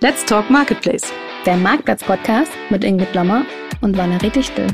Let's 0.00 0.26
Talk 0.26 0.50
Marketplace. 0.50 1.10
Der 1.46 1.56
Marktplatz-Podcast 1.56 2.52
mit 2.68 2.84
Ingrid 2.84 3.14
Lommer 3.14 3.46
und 3.80 3.96
Valerie 3.96 4.28
Dichtel. 4.28 4.66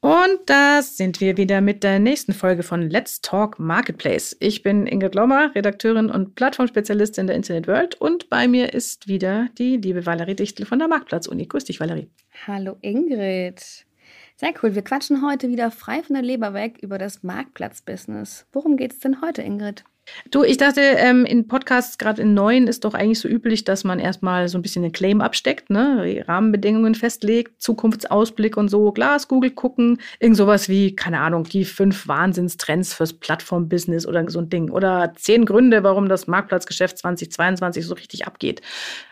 Und 0.00 0.40
da 0.46 0.82
sind 0.82 1.20
wir 1.20 1.36
wieder 1.36 1.60
mit 1.60 1.84
der 1.84 2.00
nächsten 2.00 2.32
Folge 2.32 2.64
von 2.64 2.90
Let's 2.90 3.20
Talk 3.20 3.60
Marketplace. 3.60 4.36
Ich 4.40 4.64
bin 4.64 4.88
Ingrid 4.88 5.14
Lommer, 5.14 5.54
Redakteurin 5.54 6.10
und 6.10 6.34
Plattformspezialistin 6.34 7.28
der 7.28 7.36
Internet 7.36 7.68
World 7.68 7.94
und 8.00 8.28
bei 8.28 8.48
mir 8.48 8.74
ist 8.74 9.06
wieder 9.06 9.48
die 9.56 9.76
liebe 9.76 10.04
Valerie 10.04 10.34
Dichtel 10.34 10.66
von 10.66 10.80
der 10.80 10.88
Marktplatz-Uni. 10.88 11.46
Grüß 11.46 11.66
dich, 11.66 11.78
Valerie. 11.78 12.10
Hallo 12.48 12.78
Ingrid. 12.80 13.86
Sehr 14.34 14.54
cool. 14.60 14.74
Wir 14.74 14.82
quatschen 14.82 15.24
heute 15.24 15.48
wieder 15.50 15.70
frei 15.70 16.02
von 16.02 16.14
der 16.14 16.24
Leber 16.24 16.52
weg 16.52 16.78
über 16.80 16.98
das 16.98 17.22
Marktplatz-Business. 17.22 18.46
Worum 18.50 18.76
geht 18.76 18.94
es 18.94 18.98
denn 18.98 19.22
heute, 19.22 19.42
Ingrid? 19.42 19.84
Du, 20.30 20.44
ich 20.44 20.56
dachte, 20.56 20.80
ähm, 20.80 21.24
in 21.24 21.48
Podcasts, 21.48 21.98
gerade 21.98 22.22
in 22.22 22.34
neuen, 22.34 22.66
ist 22.66 22.84
doch 22.84 22.94
eigentlich 22.94 23.20
so 23.20 23.28
üblich, 23.28 23.64
dass 23.64 23.84
man 23.84 23.98
erstmal 23.98 24.48
so 24.48 24.58
ein 24.58 24.62
bisschen 24.62 24.82
den 24.82 24.92
Claim 24.92 25.20
absteckt, 25.20 25.70
ne? 25.70 26.24
Rahmenbedingungen 26.26 26.94
festlegt, 26.94 27.60
Zukunftsausblick 27.60 28.56
und 28.56 28.68
so, 28.68 28.92
Glaskugel 28.92 29.50
gucken, 29.50 29.98
irgend 30.18 30.36
sowas 30.36 30.68
wie, 30.68 30.94
keine 30.94 31.20
Ahnung, 31.20 31.44
die 31.44 31.64
fünf 31.64 32.06
Wahnsinnstrends 32.08 32.94
fürs 32.94 33.12
Plattformbusiness 33.12 34.06
oder 34.06 34.28
so 34.30 34.40
ein 34.40 34.50
Ding. 34.50 34.70
Oder 34.70 35.12
zehn 35.16 35.44
Gründe, 35.44 35.82
warum 35.82 36.08
das 36.08 36.26
Marktplatzgeschäft 36.26 36.98
2022 36.98 37.84
so 37.84 37.94
richtig 37.94 38.26
abgeht. 38.26 38.62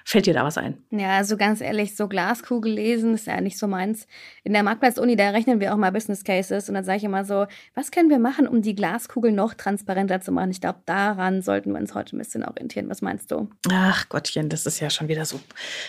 Fällt 0.04 0.24
dir 0.24 0.32
da 0.32 0.42
was 0.42 0.56
ein? 0.56 0.78
Ja, 0.90 1.18
also 1.18 1.36
ganz 1.36 1.60
ehrlich, 1.60 1.94
so 1.94 2.08
Glaskugel 2.08 2.72
lesen 2.72 3.12
ist 3.12 3.26
ja 3.26 3.40
nicht 3.42 3.58
so 3.58 3.66
meins. 3.66 4.06
In 4.42 4.54
der 4.54 4.62
Marktplatz-Uni, 4.62 5.16
da 5.16 5.28
rechnen 5.30 5.60
wir 5.60 5.74
auch 5.74 5.76
mal 5.76 5.92
Business 5.92 6.24
Cases 6.24 6.66
und 6.68 6.74
dann 6.76 6.84
sage 6.84 6.96
ich 6.96 7.04
immer 7.04 7.26
so, 7.26 7.46
was 7.74 7.90
können 7.90 8.08
wir 8.08 8.18
machen, 8.18 8.48
um 8.48 8.62
die 8.62 8.74
Glaskugel 8.74 9.32
noch 9.32 9.52
transparenter 9.52 10.22
zu 10.22 10.32
machen? 10.32 10.50
Ich 10.50 10.62
glaube, 10.62 10.78
daran 10.88 11.42
sollten 11.42 11.72
wir 11.72 11.80
uns 11.80 11.94
heute 11.94 12.16
ein 12.16 12.18
bisschen 12.18 12.44
orientieren. 12.44 12.88
Was 12.88 13.02
meinst 13.02 13.30
du? 13.30 13.48
Ach 13.70 14.08
Gottchen, 14.08 14.48
das 14.48 14.66
ist 14.66 14.80
ja 14.80 14.90
schon 14.90 15.08
wieder 15.08 15.24
so 15.24 15.38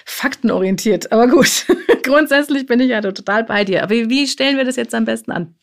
faktenorientiert. 0.05 1.11
Aber 1.11 1.27
gut, 1.27 1.65
grundsätzlich 2.03 2.65
bin 2.65 2.79
ich 2.79 2.89
ja 2.89 3.01
total 3.01 3.43
bei 3.43 3.63
dir. 3.63 3.83
Aber 3.83 3.93
wie 3.93 4.27
stellen 4.27 4.57
wir 4.57 4.65
das 4.65 4.75
jetzt 4.75 4.93
am 4.93 5.05
besten 5.05 5.31
an? 5.31 5.55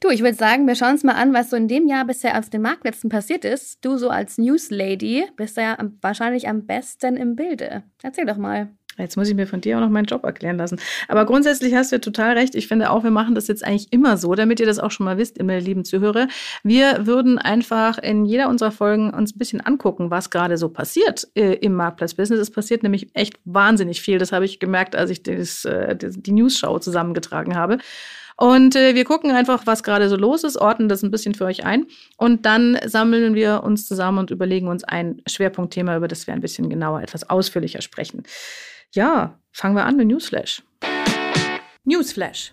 Du, 0.00 0.10
ich 0.10 0.22
würde 0.22 0.36
sagen, 0.36 0.66
wir 0.66 0.74
schauen 0.74 0.92
uns 0.92 1.04
mal 1.04 1.14
an, 1.14 1.32
was 1.32 1.50
so 1.50 1.56
in 1.56 1.68
dem 1.68 1.86
Jahr 1.86 2.04
bisher 2.04 2.38
auf 2.38 2.50
den 2.50 2.62
Marktplätzen 2.62 3.10
passiert 3.10 3.44
ist. 3.44 3.84
Du 3.84 3.96
so 3.96 4.10
als 4.10 4.38
Newslady 4.38 5.26
bist 5.36 5.56
ja 5.56 5.78
wahrscheinlich 6.00 6.48
am 6.48 6.66
besten 6.66 7.16
im 7.16 7.36
Bilde. 7.36 7.84
Erzähl 8.02 8.26
doch 8.26 8.36
mal. 8.36 8.70
Jetzt 8.98 9.16
muss 9.16 9.28
ich 9.28 9.34
mir 9.34 9.46
von 9.46 9.60
dir 9.60 9.76
auch 9.76 9.80
noch 9.80 9.88
meinen 9.88 10.04
Job 10.04 10.24
erklären 10.24 10.56
lassen. 10.56 10.78
Aber 11.08 11.24
grundsätzlich 11.24 11.74
hast 11.74 11.92
du 11.92 12.00
total 12.00 12.36
recht. 12.36 12.54
Ich 12.54 12.68
finde 12.68 12.90
auch, 12.90 13.04
wir 13.04 13.10
machen 13.10 13.34
das 13.34 13.48
jetzt 13.48 13.64
eigentlich 13.64 13.92
immer 13.92 14.16
so, 14.16 14.34
damit 14.34 14.60
ihr 14.60 14.66
das 14.66 14.78
auch 14.78 14.90
schon 14.90 15.04
mal 15.04 15.18
wisst, 15.18 15.38
ihr 15.38 15.60
lieben 15.60 15.84
Zuhörer. 15.84 16.28
Wir 16.62 17.06
würden 17.06 17.38
einfach 17.38 17.98
in 17.98 18.24
jeder 18.24 18.48
unserer 18.48 18.70
Folgen 18.70 19.10
uns 19.10 19.34
ein 19.34 19.38
bisschen 19.38 19.60
angucken, 19.60 20.10
was 20.10 20.30
gerade 20.30 20.56
so 20.56 20.68
passiert 20.68 21.28
äh, 21.34 21.54
im 21.54 21.74
Marktplatzbusiness. 21.74 22.40
Es 22.40 22.50
passiert 22.50 22.82
nämlich 22.82 23.08
echt 23.14 23.38
wahnsinnig 23.44 24.02
viel. 24.02 24.18
Das 24.18 24.32
habe 24.32 24.44
ich 24.44 24.60
gemerkt, 24.60 24.96
als 24.96 25.10
ich 25.10 25.22
das, 25.22 25.64
äh, 25.64 25.96
die 25.96 26.32
News-Show 26.32 26.78
zusammengetragen 26.78 27.56
habe. 27.56 27.78
Und 28.36 28.76
äh, 28.76 28.94
wir 28.94 29.04
gucken 29.04 29.30
einfach, 29.30 29.66
was 29.66 29.82
gerade 29.82 30.08
so 30.08 30.16
los 30.16 30.44
ist, 30.44 30.56
ordnen 30.56 30.88
das 30.88 31.02
ein 31.02 31.10
bisschen 31.10 31.34
für 31.34 31.44
euch 31.44 31.64
ein 31.64 31.86
und 32.16 32.46
dann 32.46 32.78
sammeln 32.84 33.34
wir 33.34 33.62
uns 33.62 33.86
zusammen 33.86 34.18
und 34.18 34.30
überlegen 34.30 34.68
uns 34.68 34.84
ein 34.84 35.22
Schwerpunktthema, 35.26 35.96
über 35.96 36.08
das 36.08 36.26
wir 36.26 36.34
ein 36.34 36.40
bisschen 36.40 36.68
genauer, 36.68 37.02
etwas 37.02 37.28
ausführlicher 37.28 37.82
sprechen. 37.82 38.24
Ja, 38.94 39.38
fangen 39.52 39.74
wir 39.74 39.86
an 39.86 39.96
mit 39.96 40.06
Newsflash. 40.08 40.62
Newsflash. 41.84 42.52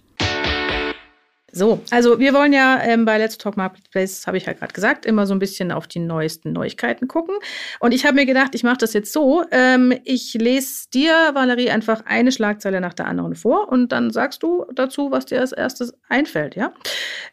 So, 1.51 1.81
also 1.91 2.19
wir 2.19 2.33
wollen 2.33 2.53
ja 2.53 2.79
ähm, 2.81 3.03
bei 3.03 3.17
Let's 3.17 3.37
Talk 3.37 3.57
Marketplace, 3.57 4.25
habe 4.25 4.37
ich 4.37 4.45
ja 4.45 4.53
gerade 4.53 4.71
gesagt, 4.71 5.05
immer 5.05 5.25
so 5.25 5.33
ein 5.33 5.39
bisschen 5.39 5.71
auf 5.73 5.87
die 5.87 5.99
neuesten 5.99 6.53
Neuigkeiten 6.53 7.09
gucken. 7.09 7.35
Und 7.81 7.91
ich 7.91 8.05
habe 8.05 8.15
mir 8.15 8.25
gedacht, 8.25 8.55
ich 8.55 8.63
mache 8.63 8.77
das 8.77 8.93
jetzt 8.93 9.11
so. 9.11 9.43
Ähm, 9.51 9.93
ich 10.05 10.33
lese 10.35 10.89
dir, 10.93 11.11
Valerie, 11.33 11.71
einfach 11.71 12.05
eine 12.05 12.31
Schlagzeile 12.31 12.79
nach 12.79 12.93
der 12.93 13.07
anderen 13.07 13.35
vor 13.35 13.67
und 13.67 13.91
dann 13.91 14.11
sagst 14.11 14.41
du 14.41 14.65
dazu, 14.73 15.11
was 15.11 15.25
dir 15.25 15.41
als 15.41 15.51
erstes 15.51 15.93
einfällt, 16.07 16.55
ja? 16.55 16.71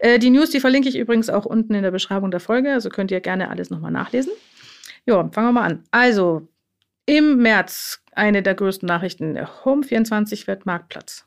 Äh, 0.00 0.19
die 0.19 0.31
News, 0.31 0.50
die 0.50 0.61
verlinke 0.61 0.89
ich 0.89 0.97
übrigens 0.97 1.31
auch 1.31 1.45
unten 1.45 1.75
in 1.75 1.84
der 1.84 1.93
Beschreibung 1.93 2.33
der 2.33 2.41
Folge, 2.41 2.72
also 2.72 2.89
könnt 2.89 3.12
ihr 3.12 3.21
gerne 3.21 3.50
alles 3.50 3.71
nochmal 3.71 3.93
nachlesen. 3.93 4.33
Ja, 5.05 5.28
fangen 5.31 5.49
wir 5.49 5.53
mal 5.53 5.66
an. 5.66 5.84
Also, 5.93 6.49
im 7.06 7.39
März 7.39 8.03
eine 8.12 8.43
der 8.43 8.55
größten 8.55 8.87
Nachrichten. 8.87 9.39
Home24 9.39 10.47
wird 10.47 10.67
Marktplatz. 10.67 11.25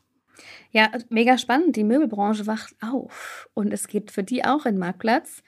Ja, 0.70 0.90
mega 1.08 1.38
spannend. 1.38 1.76
Die 1.76 1.84
Möbelbranche 1.84 2.46
wacht 2.46 2.74
auf. 2.80 3.48
Und 3.54 3.72
es 3.72 3.88
geht 3.88 4.10
für 4.10 4.22
die 4.22 4.44
auch 4.44 4.66
in 4.66 4.78
Marktplatz. 4.78 5.42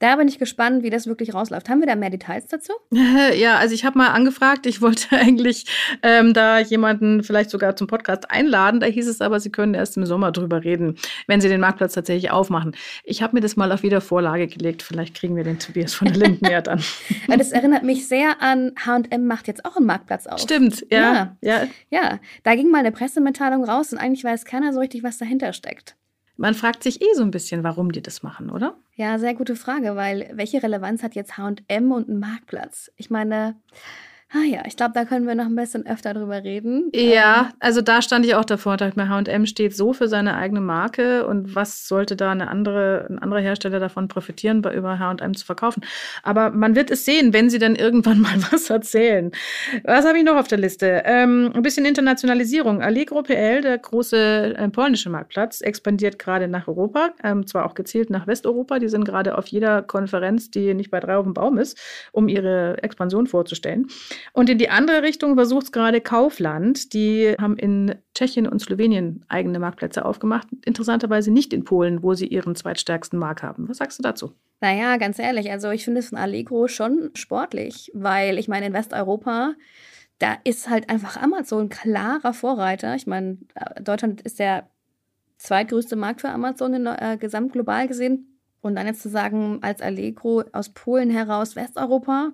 Da 0.00 0.14
bin 0.14 0.28
ich 0.28 0.38
gespannt, 0.38 0.84
wie 0.84 0.90
das 0.90 1.08
wirklich 1.08 1.34
rausläuft. 1.34 1.68
Haben 1.68 1.80
wir 1.80 1.88
da 1.88 1.96
mehr 1.96 2.10
Details 2.10 2.46
dazu? 2.46 2.72
Ja, 3.34 3.56
also 3.56 3.74
ich 3.74 3.84
habe 3.84 3.98
mal 3.98 4.08
angefragt. 4.08 4.66
Ich 4.66 4.80
wollte 4.80 5.06
eigentlich 5.16 5.66
ähm, 6.02 6.32
da 6.34 6.58
jemanden 6.58 7.22
vielleicht 7.22 7.50
sogar 7.50 7.76
zum 7.76 7.86
Podcast 7.86 8.30
einladen. 8.30 8.80
Da 8.80 8.86
hieß 8.86 9.08
es 9.08 9.20
aber, 9.20 9.40
sie 9.40 9.50
können 9.50 9.74
erst 9.74 9.96
im 9.96 10.06
Sommer 10.06 10.32
drüber 10.32 10.64
reden, 10.64 10.96
wenn 11.26 11.40
sie 11.40 11.48
den 11.48 11.60
Marktplatz 11.60 11.94
tatsächlich 11.94 12.30
aufmachen. 12.30 12.76
Ich 13.04 13.22
habe 13.22 13.34
mir 13.34 13.40
das 13.40 13.56
mal 13.56 13.70
auf 13.72 13.82
Wiedervorlage 13.82 14.46
gelegt. 14.46 14.82
Vielleicht 14.82 15.14
kriegen 15.14 15.36
wir 15.36 15.44
den 15.44 15.58
Tobias 15.58 15.94
von 15.94 16.08
der 16.08 16.16
Linden 16.26 16.46
ja 16.46 16.60
dann. 16.60 16.82
das 17.26 17.52
erinnert 17.52 17.82
mich 17.82 18.06
sehr 18.06 18.40
an 18.40 18.72
H&M 18.84 19.26
macht 19.26 19.48
jetzt 19.48 19.64
auch 19.64 19.76
einen 19.76 19.86
Marktplatz 19.86 20.26
auf. 20.26 20.40
Stimmt, 20.40 20.86
ja, 20.90 20.98
ja. 21.00 21.36
Ja, 21.40 21.66
ja. 21.90 22.20
da 22.44 22.54
ging 22.54 22.70
mal 22.70 22.78
eine 22.78 22.92
Pressemitteilung 22.92 23.64
raus 23.64 23.92
und 23.92 23.98
eigentlich 23.98 24.24
weiß 24.24 24.44
keiner 24.44 24.72
so 24.72 24.80
richtig, 24.80 25.02
was 25.02 25.18
dahinter 25.18 25.52
steckt. 25.52 25.96
Man 26.40 26.54
fragt 26.54 26.84
sich 26.84 27.02
eh 27.02 27.14
so 27.14 27.22
ein 27.22 27.32
bisschen, 27.32 27.64
warum 27.64 27.90
die 27.90 28.00
das 28.00 28.22
machen, 28.22 28.48
oder? 28.48 28.76
Ja, 28.94 29.18
sehr 29.18 29.34
gute 29.34 29.56
Frage, 29.56 29.96
weil 29.96 30.30
welche 30.34 30.62
Relevanz 30.62 31.02
hat 31.02 31.16
jetzt 31.16 31.36
HM 31.36 31.90
und 31.90 32.08
ein 32.08 32.20
Marktplatz? 32.20 32.92
Ich 32.96 33.10
meine, 33.10 33.56
Ah 34.30 34.44
ja, 34.44 34.60
ich 34.66 34.76
glaube, 34.76 34.92
da 34.92 35.06
können 35.06 35.26
wir 35.26 35.34
noch 35.34 35.46
ein 35.46 35.56
bisschen 35.56 35.86
öfter 35.86 36.12
drüber 36.12 36.44
reden. 36.44 36.90
Ja, 36.94 37.48
ähm, 37.48 37.56
also 37.60 37.80
da 37.80 38.02
stand 38.02 38.26
ich 38.26 38.34
auch 38.34 38.44
davor 38.44 38.72
und 38.72 38.82
dachte 38.82 38.98
mir, 38.98 39.08
H&M 39.08 39.46
steht 39.46 39.74
so 39.74 39.94
für 39.94 40.06
seine 40.06 40.36
eigene 40.36 40.60
Marke 40.60 41.26
und 41.26 41.54
was 41.54 41.88
sollte 41.88 42.14
da 42.14 42.32
eine 42.32 42.48
andere, 42.48 43.06
ein 43.08 43.18
anderer 43.18 43.40
Hersteller 43.40 43.80
davon 43.80 44.08
profitieren, 44.08 44.60
bei 44.60 44.74
über 44.74 44.98
H&M 44.98 45.34
zu 45.34 45.46
verkaufen? 45.46 45.82
Aber 46.22 46.50
man 46.50 46.76
wird 46.76 46.90
es 46.90 47.06
sehen, 47.06 47.32
wenn 47.32 47.48
sie 47.48 47.58
dann 47.58 47.74
irgendwann 47.74 48.20
mal 48.20 48.36
was 48.50 48.68
erzählen. 48.68 49.30
Was 49.84 50.06
habe 50.06 50.18
ich 50.18 50.24
noch 50.24 50.36
auf 50.36 50.48
der 50.48 50.58
Liste? 50.58 51.04
Ähm, 51.06 51.50
ein 51.54 51.62
bisschen 51.62 51.86
Internationalisierung. 51.86 52.82
Allegro 52.82 53.22
PL, 53.22 53.62
der 53.62 53.78
große 53.78 54.56
äh, 54.58 54.68
polnische 54.68 55.08
Marktplatz, 55.08 55.62
expandiert 55.62 56.18
gerade 56.18 56.48
nach 56.48 56.68
Europa, 56.68 57.14
ähm, 57.24 57.46
zwar 57.46 57.64
auch 57.64 57.74
gezielt 57.74 58.10
nach 58.10 58.26
Westeuropa. 58.26 58.78
Die 58.78 58.88
sind 58.88 59.06
gerade 59.06 59.38
auf 59.38 59.46
jeder 59.46 59.80
Konferenz, 59.80 60.50
die 60.50 60.74
nicht 60.74 60.90
bei 60.90 61.00
drei 61.00 61.16
auf 61.16 61.24
dem 61.24 61.32
Baum 61.32 61.56
ist, 61.56 61.78
um 62.12 62.28
ihre 62.28 62.76
Expansion 62.82 63.26
vorzustellen. 63.26 63.86
Und 64.32 64.48
in 64.48 64.58
die 64.58 64.70
andere 64.70 65.02
Richtung 65.02 65.34
versucht 65.34 65.64
es 65.64 65.72
gerade 65.72 66.00
Kaufland. 66.00 66.92
Die 66.92 67.34
haben 67.40 67.56
in 67.56 67.94
Tschechien 68.14 68.46
und 68.46 68.60
Slowenien 68.60 69.24
eigene 69.28 69.58
Marktplätze 69.58 70.04
aufgemacht. 70.04 70.48
Interessanterweise 70.64 71.30
nicht 71.30 71.52
in 71.52 71.64
Polen, 71.64 72.02
wo 72.02 72.14
sie 72.14 72.26
ihren 72.26 72.54
zweitstärksten 72.54 73.18
Markt 73.18 73.42
haben. 73.42 73.68
Was 73.68 73.78
sagst 73.78 73.98
du 73.98 74.02
dazu? 74.02 74.32
Naja, 74.60 74.96
ganz 74.96 75.18
ehrlich, 75.18 75.50
also 75.50 75.70
ich 75.70 75.84
finde 75.84 76.00
es 76.00 76.08
von 76.08 76.18
Allegro 76.18 76.66
schon 76.66 77.10
sportlich, 77.14 77.92
weil 77.94 78.38
ich 78.38 78.48
meine, 78.48 78.66
in 78.66 78.72
Westeuropa, 78.72 79.54
da 80.18 80.36
ist 80.42 80.68
halt 80.68 80.90
einfach 80.90 81.16
Amazon 81.16 81.68
klarer 81.68 82.32
Vorreiter. 82.32 82.96
Ich 82.96 83.06
meine, 83.06 83.38
Deutschland 83.80 84.20
ist 84.22 84.40
der 84.40 84.68
zweitgrößte 85.36 85.94
Markt 85.94 86.20
für 86.20 86.30
Amazon 86.30 86.74
in, 86.74 86.86
äh, 86.86 87.16
gesamt 87.18 87.52
global 87.52 87.86
gesehen. 87.86 88.40
Und 88.60 88.74
dann 88.74 88.86
jetzt 88.86 89.02
zu 89.02 89.08
sagen, 89.08 89.60
als 89.62 89.80
Allegro 89.80 90.42
aus 90.52 90.70
Polen 90.70 91.10
heraus 91.10 91.54
Westeuropa, 91.54 92.32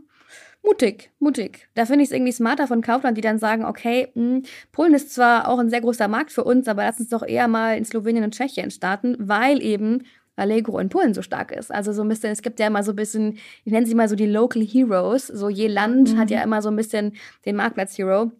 mutig, 0.64 1.10
mutig. 1.19 1.69
Da 1.75 1.86
finde 1.86 2.02
ich 2.02 2.10
es 2.10 2.14
irgendwie 2.14 2.32
smarter 2.32 2.66
von 2.66 2.80
Kaufland, 2.80 3.16
die 3.16 3.22
dann 3.22 3.38
sagen, 3.38 3.64
okay, 3.64 4.08
mh, 4.14 4.22
hm, 4.22 4.42
Polen 4.72 4.94
ist 4.94 5.14
zwar 5.14 5.48
auch 5.48 5.58
ein 5.58 5.70
sehr 5.70 5.80
großer 5.80 6.08
Markt 6.08 6.32
für 6.32 6.44
uns, 6.44 6.66
aber 6.66 6.84
lass 6.84 6.98
uns 6.98 7.10
doch 7.10 7.22
eher 7.22 7.48
mal 7.48 7.76
in 7.76 7.84
Slowenien 7.84 8.25
und 8.25 8.34
Tschechien 8.34 8.70
starten, 8.70 9.16
weil 9.19 9.62
eben 9.62 10.04
Allegro 10.36 10.78
in 10.78 10.88
Polen 10.88 11.14
so 11.14 11.22
stark 11.22 11.52
ist. 11.52 11.72
Also 11.72 11.92
so 11.92 12.02
ein 12.02 12.08
bisschen, 12.08 12.32
es 12.32 12.42
gibt 12.42 12.58
ja 12.58 12.66
immer 12.66 12.82
so 12.82 12.92
ein 12.92 12.96
bisschen, 12.96 13.38
ich 13.64 13.72
nenne 13.72 13.87
sie 13.87 13.94
mal 13.94 14.08
so 14.08 14.16
die 14.16 14.26
Local 14.26 14.62
Heroes. 14.62 15.28
So 15.28 15.49
je 15.49 15.69
Land 15.69 16.14
mhm. 16.14 16.19
hat 16.19 16.31
ja 16.31 16.43
immer 16.43 16.62
so 16.62 16.70
ein 16.70 16.76
bisschen 16.76 17.12
den 17.44 17.56
Marktplatz-Hero. 17.56 18.32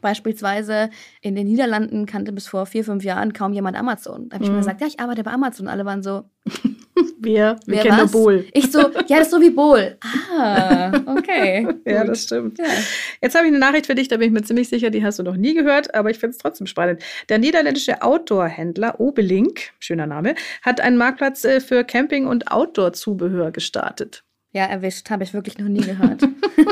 Beispielsweise 0.00 0.90
in 1.20 1.34
den 1.34 1.46
Niederlanden 1.46 2.06
kannte 2.06 2.32
bis 2.32 2.46
vor 2.46 2.66
vier, 2.66 2.84
fünf 2.84 3.04
Jahren 3.04 3.32
kaum 3.32 3.52
jemand 3.52 3.76
Amazon. 3.76 4.28
Da 4.28 4.34
habe 4.34 4.44
ich 4.44 4.50
mhm. 4.50 4.56
mir 4.56 4.60
gesagt, 4.60 4.80
ja, 4.80 4.86
ich 4.86 5.00
arbeite 5.00 5.22
bei 5.22 5.30
Amazon. 5.30 5.68
Alle 5.68 5.84
waren 5.84 6.02
so, 6.02 6.24
wir, 7.20 7.56
wir 7.66 7.78
kennen 7.78 7.98
nur 7.98 8.08
Bohl. 8.08 8.46
Ich 8.52 8.72
so, 8.72 8.80
ja, 8.80 9.18
das 9.18 9.22
ist 9.22 9.30
so 9.30 9.40
wie 9.40 9.50
Bohl. 9.50 9.96
Ah, 10.36 10.92
okay. 11.06 11.68
ja, 11.84 12.04
das 12.04 12.24
stimmt. 12.24 12.58
Ja. 12.58 12.64
Jetzt 13.20 13.34
habe 13.34 13.46
ich 13.46 13.52
eine 13.52 13.58
Nachricht 13.58 13.86
für 13.86 13.94
dich, 13.94 14.08
da 14.08 14.16
bin 14.16 14.28
ich 14.28 14.32
mir 14.32 14.42
ziemlich 14.42 14.68
sicher, 14.68 14.90
die 14.90 15.04
hast 15.04 15.18
du 15.18 15.22
noch 15.22 15.36
nie 15.36 15.54
gehört, 15.54 15.94
aber 15.94 16.10
ich 16.10 16.18
finde 16.18 16.32
es 16.32 16.38
trotzdem 16.38 16.66
spannend. 16.66 17.02
Der 17.28 17.38
niederländische 17.38 18.02
Outdoor-Händler 18.02 18.98
Obelink, 18.98 19.72
schöner 19.78 20.06
Name, 20.06 20.34
hat 20.62 20.80
einen 20.80 20.96
Marktplatz 20.96 21.44
äh, 21.44 21.60
für 21.60 21.84
Camping- 21.84 22.26
und 22.26 22.50
Outdoor-Zubehör 22.50 23.52
gestartet. 23.52 24.24
Ja, 24.54 24.66
erwischt, 24.66 25.08
habe 25.08 25.24
ich 25.24 25.32
wirklich 25.32 25.56
noch 25.56 25.68
nie 25.68 25.80
gehört. 25.80 26.22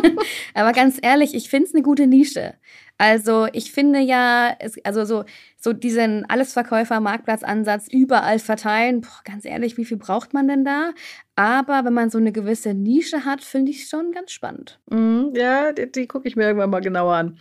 Aber 0.54 0.72
ganz 0.72 0.98
ehrlich, 1.00 1.34
ich 1.34 1.48
finde 1.48 1.68
es 1.68 1.74
eine 1.74 1.82
gute 1.82 2.06
Nische. 2.06 2.54
Also 2.98 3.48
ich 3.54 3.72
finde 3.72 4.00
ja, 4.00 4.54
es, 4.58 4.76
also 4.84 5.06
so, 5.06 5.24
so 5.56 5.72
diesen 5.72 6.28
Allesverkäufer-Marktplatzansatz 6.28 7.88
überall 7.90 8.38
verteilen, 8.38 9.00
boah, 9.00 9.20
ganz 9.24 9.46
ehrlich, 9.46 9.78
wie 9.78 9.86
viel 9.86 9.96
braucht 9.96 10.34
man 10.34 10.46
denn 10.46 10.66
da? 10.66 10.92
Aber 11.34 11.86
wenn 11.86 11.94
man 11.94 12.10
so 12.10 12.18
eine 12.18 12.32
gewisse 12.32 12.74
Nische 12.74 13.24
hat, 13.24 13.42
finde 13.42 13.70
ich 13.70 13.88
schon 13.88 14.12
ganz 14.12 14.32
spannend. 14.32 14.78
Mm, 14.90 15.34
ja, 15.34 15.72
die, 15.72 15.90
die 15.90 16.06
gucke 16.06 16.28
ich 16.28 16.36
mir 16.36 16.42
irgendwann 16.48 16.68
mal 16.68 16.80
genauer 16.80 17.14
an. 17.14 17.38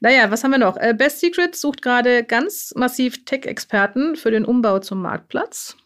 Naja, 0.00 0.32
was 0.32 0.42
haben 0.42 0.50
wir 0.50 0.58
noch? 0.58 0.76
Äh, 0.76 0.94
Best 0.94 1.20
Secret 1.20 1.54
sucht 1.54 1.80
gerade 1.80 2.24
ganz 2.24 2.74
massiv 2.74 3.24
Tech-Experten 3.24 4.16
für 4.16 4.32
den 4.32 4.44
Umbau 4.44 4.80
zum 4.80 5.00
Marktplatz. 5.00 5.76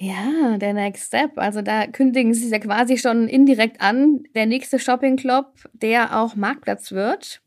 Ja, 0.00 0.56
der 0.58 0.74
Next 0.74 1.08
Step. 1.08 1.32
Also 1.36 1.60
da 1.60 1.86
kündigen 1.88 2.32
sie 2.32 2.48
ja 2.48 2.60
quasi 2.60 2.98
schon 2.98 3.26
indirekt 3.26 3.80
an. 3.80 4.22
Der 4.34 4.46
nächste 4.46 4.78
Shopping 4.78 5.16
Club, 5.16 5.46
der 5.72 6.18
auch 6.20 6.36
Marktplatz 6.36 6.92
wird. 6.92 7.40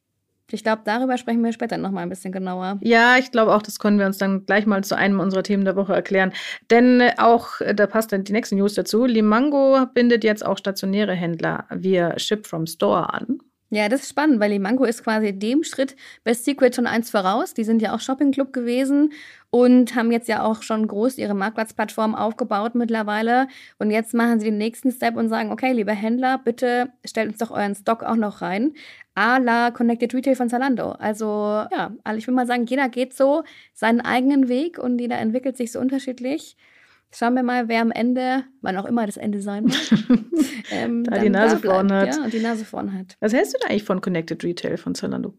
Ich 0.53 0.63
glaube, 0.63 0.81
darüber 0.83 1.18
sprechen 1.18 1.42
wir 1.44 1.53
später 1.53 1.77
noch 1.77 1.92
mal 1.92 2.01
ein 2.01 2.09
bisschen 2.09 2.33
genauer. 2.33 2.77
Ja, 2.81 3.18
ich 3.18 3.31
glaube 3.31 3.56
auch, 3.56 3.62
das 3.62 3.80
können 3.80 4.00
wir 4.00 4.06
uns 4.06 4.18
dann 4.18 4.45
gleich 4.45 4.65
mal 4.65 4.83
zu 4.83 4.98
einem 4.98 5.21
unserer 5.21 5.44
Themen 5.44 5.63
der 5.63 5.77
Woche 5.77 5.94
erklären. 5.94 6.33
Denn 6.69 7.00
äh, 7.00 7.13
auch, 7.18 7.62
äh, 7.62 7.74
da 7.74 7.88
passt 7.88 8.12
dann 8.12 8.25
die 8.25 8.33
nächste 8.33 8.56
News 8.56 8.74
dazu, 8.74 9.06
Limango 9.06 9.86
bindet 9.94 10.25
jetzt 10.25 10.45
auch 10.45 10.57
stationäre 10.57 11.13
Händler 11.13 11.65
via 11.69 12.19
Ship 12.19 12.45
from 12.45 12.68
Store 12.68 13.13
an. 13.13 13.39
Ja, 13.73 13.88
das 13.88 14.01
ist 14.01 14.09
spannend, 14.09 14.41
weil 14.41 14.51
Limango 14.51 14.83
ist 14.83 15.01
quasi 15.01 15.31
dem 15.31 15.63
Schritt 15.63 15.95
Best 16.25 16.44
Secret 16.44 16.75
schon 16.75 16.88
eins 16.88 17.09
voraus. 17.09 17.53
Die 17.53 17.63
sind 17.63 17.81
ja 17.81 17.95
auch 17.95 18.01
Shopping 18.01 18.33
Club 18.33 18.51
gewesen 18.51 19.13
und 19.50 19.95
haben 19.95 20.12
jetzt 20.12 20.27
ja 20.27 20.44
auch 20.44 20.62
schon 20.62 20.85
groß 20.88 21.18
ihre 21.18 21.35
Marktplatzplattform 21.35 22.13
aufgebaut 22.13 22.75
mittlerweile. 22.75 23.47
Und 23.79 23.89
jetzt 23.89 24.13
machen 24.13 24.41
sie 24.41 24.47
den 24.47 24.57
nächsten 24.57 24.91
Step 24.91 25.15
und 25.15 25.29
sagen, 25.29 25.53
okay, 25.53 25.71
lieber 25.71 25.94
Händler, 25.94 26.38
bitte 26.38 26.91
stellt 27.06 27.29
uns 27.29 27.38
doch 27.38 27.51
euren 27.51 27.73
Stock 27.73 28.03
auch 28.03 28.18
noch 28.18 28.41
rein. 28.41 28.73
A 29.15 29.38
la 29.38 29.71
Connected 29.71 30.13
Retail 30.13 30.35
von 30.35 30.50
Zalando. 30.50 30.91
Also 30.91 31.25
ja, 31.25 31.94
also 32.03 32.17
ich 32.17 32.27
will 32.27 32.35
mal 32.35 32.47
sagen, 32.47 32.65
jeder 32.65 32.89
geht 32.89 33.13
so 33.13 33.44
seinen 33.74 34.01
eigenen 34.01 34.50
Weg 34.50 34.79
und 34.79 35.00
jeder 35.00 35.17
entwickelt 35.17 35.56
sich 35.56 35.71
so 35.71 35.79
unterschiedlich. 35.79 36.57
Schauen 37.13 37.36
wir 37.36 37.44
mal, 37.44 37.68
wer 37.68 37.81
am 37.81 37.92
Ende, 37.92 38.46
wann 38.62 38.78
auch 38.78 38.86
immer 38.86 39.06
das 39.06 39.18
Ende 39.18 39.42
sein 39.42 39.66
wird, 39.66 40.24
ähm, 40.72 41.04
da 41.04 41.19
die 41.19 41.30
Nase 41.30 41.58
vorn 41.58 41.92
hat. 41.92 42.16
Ja, 42.16 42.24
und 42.24 42.34
die 42.34 42.40
Nase 42.40 42.63
vorn 42.63 42.94
hat. 42.94 43.18
Was 43.19 43.34
hältst 43.34 43.54
du 43.54 43.60
denn 43.60 43.69
eigentlich 43.69 43.84
von 43.84 44.00
Connected 44.00 44.44
Retail 44.44 44.78
von 44.78 44.96
Zalando? 44.96 45.38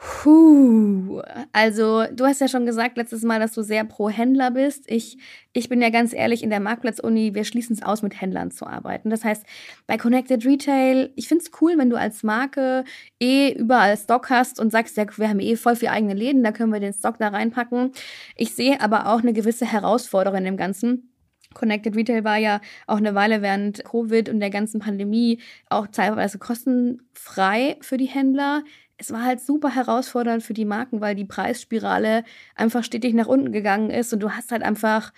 Puh, 0.00 1.22
also 1.52 2.04
du 2.12 2.24
hast 2.24 2.40
ja 2.40 2.46
schon 2.46 2.66
gesagt 2.66 2.96
letztes 2.96 3.24
Mal, 3.24 3.40
dass 3.40 3.52
du 3.54 3.62
sehr 3.62 3.84
pro 3.84 4.08
Händler 4.08 4.52
bist. 4.52 4.84
Ich, 4.86 5.18
ich 5.52 5.68
bin 5.68 5.82
ja 5.82 5.90
ganz 5.90 6.12
ehrlich, 6.12 6.44
in 6.44 6.50
der 6.50 6.60
Marktplatz-Uni, 6.60 7.34
wir 7.34 7.42
schließen 7.42 7.74
es 7.74 7.82
aus, 7.82 8.02
mit 8.02 8.20
Händlern 8.20 8.52
zu 8.52 8.64
arbeiten. 8.64 9.10
Das 9.10 9.24
heißt, 9.24 9.44
bei 9.88 9.96
Connected 9.96 10.46
Retail, 10.46 11.10
ich 11.16 11.26
finde 11.26 11.42
es 11.42 11.50
cool, 11.60 11.74
wenn 11.78 11.90
du 11.90 11.96
als 11.96 12.22
Marke 12.22 12.84
eh 13.18 13.50
überall 13.50 13.96
Stock 13.96 14.30
hast 14.30 14.60
und 14.60 14.70
sagst, 14.70 14.96
ja, 14.96 15.04
wir 15.16 15.28
haben 15.28 15.40
eh 15.40 15.56
voll 15.56 15.74
viele 15.74 15.90
eigene 15.90 16.14
Läden, 16.14 16.44
da 16.44 16.52
können 16.52 16.72
wir 16.72 16.78
den 16.78 16.92
Stock 16.92 17.18
da 17.18 17.28
reinpacken. 17.28 17.90
Ich 18.36 18.54
sehe 18.54 18.80
aber 18.80 19.08
auch 19.08 19.22
eine 19.22 19.32
gewisse 19.32 19.66
Herausforderung 19.66 20.44
dem 20.44 20.56
Ganzen. 20.56 21.10
Connected 21.54 21.96
Retail 21.96 22.22
war 22.22 22.36
ja 22.36 22.60
auch 22.86 22.98
eine 22.98 23.16
Weile 23.16 23.42
während 23.42 23.84
Covid 23.84 24.28
und 24.28 24.38
der 24.38 24.50
ganzen 24.50 24.80
Pandemie 24.80 25.40
auch 25.70 25.88
teilweise 25.88 26.38
kostenfrei 26.38 27.78
für 27.80 27.96
die 27.96 28.06
Händler 28.06 28.62
es 28.98 29.12
war 29.12 29.24
halt 29.24 29.40
super 29.40 29.74
herausfordernd 29.74 30.42
für 30.42 30.54
die 30.54 30.64
Marken, 30.64 31.00
weil 31.00 31.14
die 31.14 31.24
Preisspirale 31.24 32.24
einfach 32.54 32.84
stetig 32.84 33.14
nach 33.14 33.28
unten 33.28 33.52
gegangen 33.52 33.90
ist 33.90 34.12
und 34.12 34.20
du 34.20 34.32
hast 34.32 34.52
halt 34.52 34.62
einfach 34.62 35.12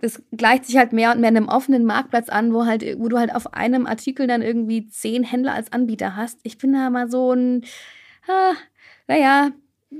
das 0.00 0.22
gleicht 0.32 0.64
sich 0.66 0.76
halt 0.76 0.92
mehr 0.92 1.12
und 1.12 1.20
mehr 1.20 1.28
einem 1.28 1.48
offenen 1.48 1.84
Marktplatz 1.84 2.28
an, 2.28 2.52
wo 2.54 2.66
halt, 2.66 2.84
wo 2.98 3.08
du 3.08 3.18
halt 3.18 3.34
auf 3.34 3.54
einem 3.54 3.86
Artikel 3.86 4.26
dann 4.26 4.42
irgendwie 4.42 4.88
zehn 4.88 5.24
Händler 5.24 5.54
als 5.54 5.72
Anbieter 5.72 6.14
hast. 6.16 6.38
Ich 6.44 6.58
bin 6.58 6.72
da 6.72 6.90
mal 6.90 7.10
so 7.10 7.32
ein, 7.32 7.64
ah, 8.28 8.54
naja, 9.08 9.50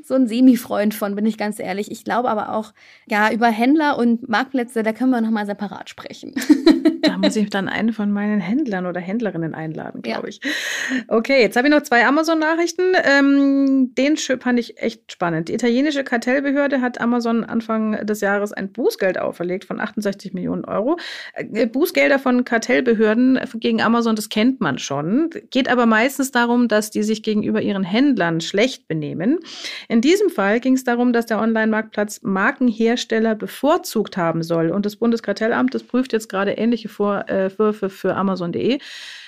so 0.03 0.15
ein 0.15 0.27
Semi-Freund 0.27 0.95
von, 0.95 1.15
bin 1.15 1.27
ich 1.27 1.39
ganz 1.39 1.59
ehrlich. 1.59 1.91
Ich 1.91 2.05
glaube 2.05 2.29
aber 2.29 2.55
auch, 2.55 2.73
ja, 3.09 3.33
über 3.33 3.49
Händler 3.49 3.99
und 3.99 4.29
Marktplätze, 4.29 4.83
da 4.83 4.93
können 4.93 5.11
wir 5.11 5.21
nochmal 5.21 5.47
separat 5.47 5.89
sprechen. 5.89 6.35
Da 7.01 7.17
muss 7.17 7.37
ich 7.37 7.49
dann 7.49 7.69
einen 7.69 7.93
von 7.93 8.11
meinen 8.11 8.41
Händlern 8.41 8.85
oder 8.85 9.01
Händlerinnen 9.01 9.55
einladen, 9.55 10.03
glaube 10.03 10.29
ja. 10.29 10.29
ich. 10.29 10.41
Okay, 11.07 11.41
jetzt 11.41 11.57
habe 11.57 11.69
ich 11.69 11.73
noch 11.73 11.83
zwei 11.83 12.05
Amazon-Nachrichten. 12.05 12.83
Ähm, 13.05 13.95
den 13.97 14.17
fand 14.17 14.59
ich 14.59 14.83
echt 14.83 15.13
spannend. 15.13 15.49
Die 15.49 15.55
italienische 15.55 16.03
Kartellbehörde 16.03 16.81
hat 16.81 17.01
Amazon 17.01 17.45
Anfang 17.45 18.05
des 18.05 18.21
Jahres 18.21 18.53
ein 18.53 18.73
Bußgeld 18.73 19.19
auferlegt 19.19 19.65
von 19.65 19.81
68 19.81 20.35
Millionen 20.35 20.65
Euro. 20.65 20.99
Äh, 21.35 21.67
Bußgelder 21.67 22.19
von 22.19 22.45
Kartellbehörden 22.45 23.39
gegen 23.55 23.81
Amazon, 23.81 24.17
das 24.17 24.29
kennt 24.29 24.61
man 24.61 24.79
schon. 24.79 25.31
Geht 25.51 25.69
aber 25.69 25.87
meistens 25.87 26.33
darum, 26.33 26.69
dass 26.69 26.91
die 26.91 27.05
sich 27.05 27.23
gegenüber 27.23 27.63
ihren 27.63 27.85
Händlern 27.85 28.41
schlecht 28.41 28.89
benehmen. 28.89 29.39
In 29.89 30.01
diesem 30.01 30.31
Fall 30.31 30.61
ging 30.61 30.75
es 30.75 30.85
darum, 30.85 31.13
dass 31.13 31.27
der 31.27 31.41
Online-Marktplatz 31.41 32.23
Markenhersteller 32.23 33.35
bevorzugt 33.35 34.17
haben 34.17 34.43
soll. 34.43 34.71
Und 34.71 34.87
das 34.87 34.97
Bundeskartellamt, 34.97 35.75
das 35.75 35.83
prüft 35.83 36.13
jetzt 36.13 36.29
gerade 36.29 36.53
ähnliche 36.53 36.89
Vorwürfe 36.89 37.87
äh, 37.87 37.91
für 37.91 38.15
Amazon.de. 38.15 38.79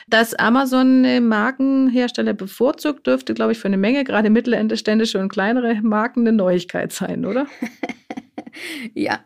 Dass 0.09 0.35
Amazon 0.35 1.29
Markenhersteller 1.29 2.33
bevorzugt, 2.33 3.07
dürfte, 3.07 3.35
glaube 3.35 3.53
ich, 3.53 3.59
für 3.59 3.69
eine 3.69 3.77
Menge, 3.77 4.03
gerade 4.03 4.31
mittelständische 4.31 5.19
und 5.21 5.29
kleinere 5.29 5.81
Marken, 5.83 6.21
eine 6.21 6.33
Neuigkeit 6.33 6.93
sein, 6.93 7.25
oder? 7.25 7.47
ja, 8.95 9.21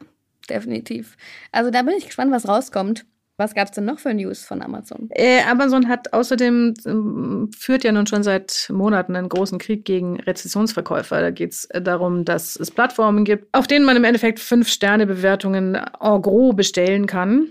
definitiv. 0.50 1.17
Also 1.53 1.70
da 1.70 1.82
bin 1.82 1.94
ich 1.97 2.06
gespannt, 2.06 2.32
was 2.32 2.47
rauskommt. 2.47 3.06
Was 3.37 3.55
gab 3.55 3.67
es 3.67 3.73
denn 3.73 3.85
noch 3.85 3.99
für 3.99 4.15
News 4.15 4.45
von 4.45 4.63
Amazon? 4.63 5.09
Äh, 5.11 5.43
Amazon 5.43 5.89
hat 5.89 6.13
außerdem, 6.13 6.75
äh, 6.85 7.57
führt 7.57 7.83
ja 7.83 7.91
nun 7.91 8.07
schon 8.07 8.23
seit 8.23 8.69
Monaten 8.73 9.17
einen 9.17 9.29
großen 9.29 9.59
Krieg 9.59 9.85
gegen 9.85 10.21
Rezessionsverkäufer. 10.21 11.21
Da 11.21 11.31
geht 11.31 11.53
es 11.53 11.69
darum, 11.73 12.25
dass 12.25 12.55
es 12.57 12.71
Plattformen 12.71 13.25
gibt, 13.25 13.49
auf 13.53 13.67
denen 13.67 13.85
man 13.85 13.97
im 13.97 14.05
Endeffekt 14.05 14.39
Fünf-Sterne-Bewertungen 14.39 15.75
en 15.75 16.23
gros 16.23 16.55
bestellen 16.55 17.07
kann 17.07 17.49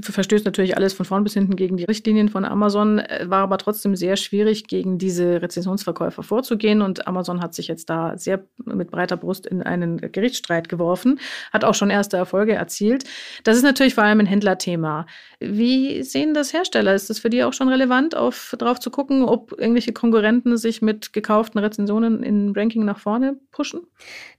verstößt 0.00 0.46
natürlich 0.46 0.76
alles 0.76 0.94
von 0.94 1.04
vorn 1.04 1.22
bis 1.22 1.34
hinten 1.34 1.54
gegen 1.54 1.76
die 1.76 1.84
Richtlinien 1.84 2.30
von 2.30 2.46
Amazon, 2.46 2.98
äh, 2.98 3.26
war 3.28 3.42
aber 3.42 3.58
trotzdem 3.58 3.94
sehr 3.94 4.16
schwierig, 4.16 4.66
gegen 4.66 4.96
diese 4.96 5.42
Rezensionsverkäufer 5.42 6.22
vorzugehen. 6.22 6.80
Und 6.80 7.06
Amazon 7.06 7.42
hat 7.42 7.54
sich 7.54 7.68
jetzt 7.68 7.90
da 7.90 8.16
sehr 8.16 8.44
mit 8.64 8.90
breiter 8.90 9.18
Brust 9.18 9.46
in 9.46 9.62
einen 9.62 9.98
Gerichtsstreit 9.98 10.70
geworfen, 10.70 11.20
hat 11.52 11.64
auch 11.64 11.74
schon 11.74 11.90
erste 11.90 12.16
Erfolge 12.16 12.54
erzielt. 12.54 13.04
Das 13.44 13.56
ist 13.56 13.64
natürlich 13.64 13.94
vor 13.94 14.04
allem 14.04 14.20
ein 14.20 14.26
Händlerthema. 14.26 15.06
Wie 15.40 16.02
sehen 16.02 16.32
das 16.32 16.54
Hersteller? 16.54 16.94
Ist 16.94 17.10
es 17.10 17.18
für 17.18 17.28
die 17.28 17.44
auch 17.44 17.52
schon 17.52 17.68
relevant, 17.68 18.16
auf, 18.16 18.56
drauf 18.58 18.80
zu 18.80 18.90
gucken, 18.90 19.22
ob 19.22 19.52
irgendwelche 19.58 19.92
Konkurrenten 19.92 20.56
sich 20.56 20.80
mit 20.80 21.12
gekauften 21.12 21.58
Rezensionen 21.58 22.22
in 22.22 22.52
Ranking 22.52 22.86
nach 22.86 22.98
vorne 22.98 23.36
pushen? 23.50 23.82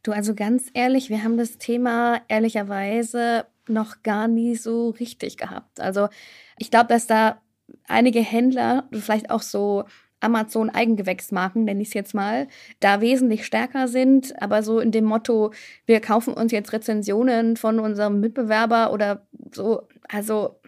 Du, 0.01 0.11
also 0.11 0.33
ganz 0.33 0.69
ehrlich, 0.73 1.09
wir 1.09 1.23
haben 1.23 1.38
das 1.38 1.59
Thema 1.59 2.21
ehrlicherweise 2.27 3.45
noch 3.68 4.04
gar 4.04 4.27
nie 4.27 4.56
so 4.56 4.89
richtig 4.89 5.38
gehabt. 5.38 5.80
Also 5.80 6.10
ich 6.57 6.71
glaube, 6.71 6.88
dass 6.88 7.07
da 7.07 7.42
einige 7.88 8.20
Händler, 8.20 8.88
vielleicht 8.91 9.29
auch 9.29 9.41
so 9.41 9.86
Amazon 10.20 10.70
Eigengewächsmarken, 10.70 11.65
nenne 11.65 11.82
ich 11.82 11.89
es 11.89 11.93
jetzt 11.93 12.13
mal, 12.13 12.48
da 12.79 13.01
wesentlich 13.01 13.46
stärker 13.46 13.88
sind, 13.88 14.41
aber 14.41 14.63
so 14.63 14.79
in 14.79 14.91
dem 14.91 15.03
Motto, 15.03 15.51
wir 15.86 16.00
kaufen 16.00 16.34
uns 16.34 16.51
jetzt 16.51 16.72
Rezensionen 16.72 17.58
von 17.58 17.79
unserem 17.79 18.20
Mitbewerber 18.20 18.93
oder 18.93 19.27
so, 19.51 19.88
also 20.08 20.60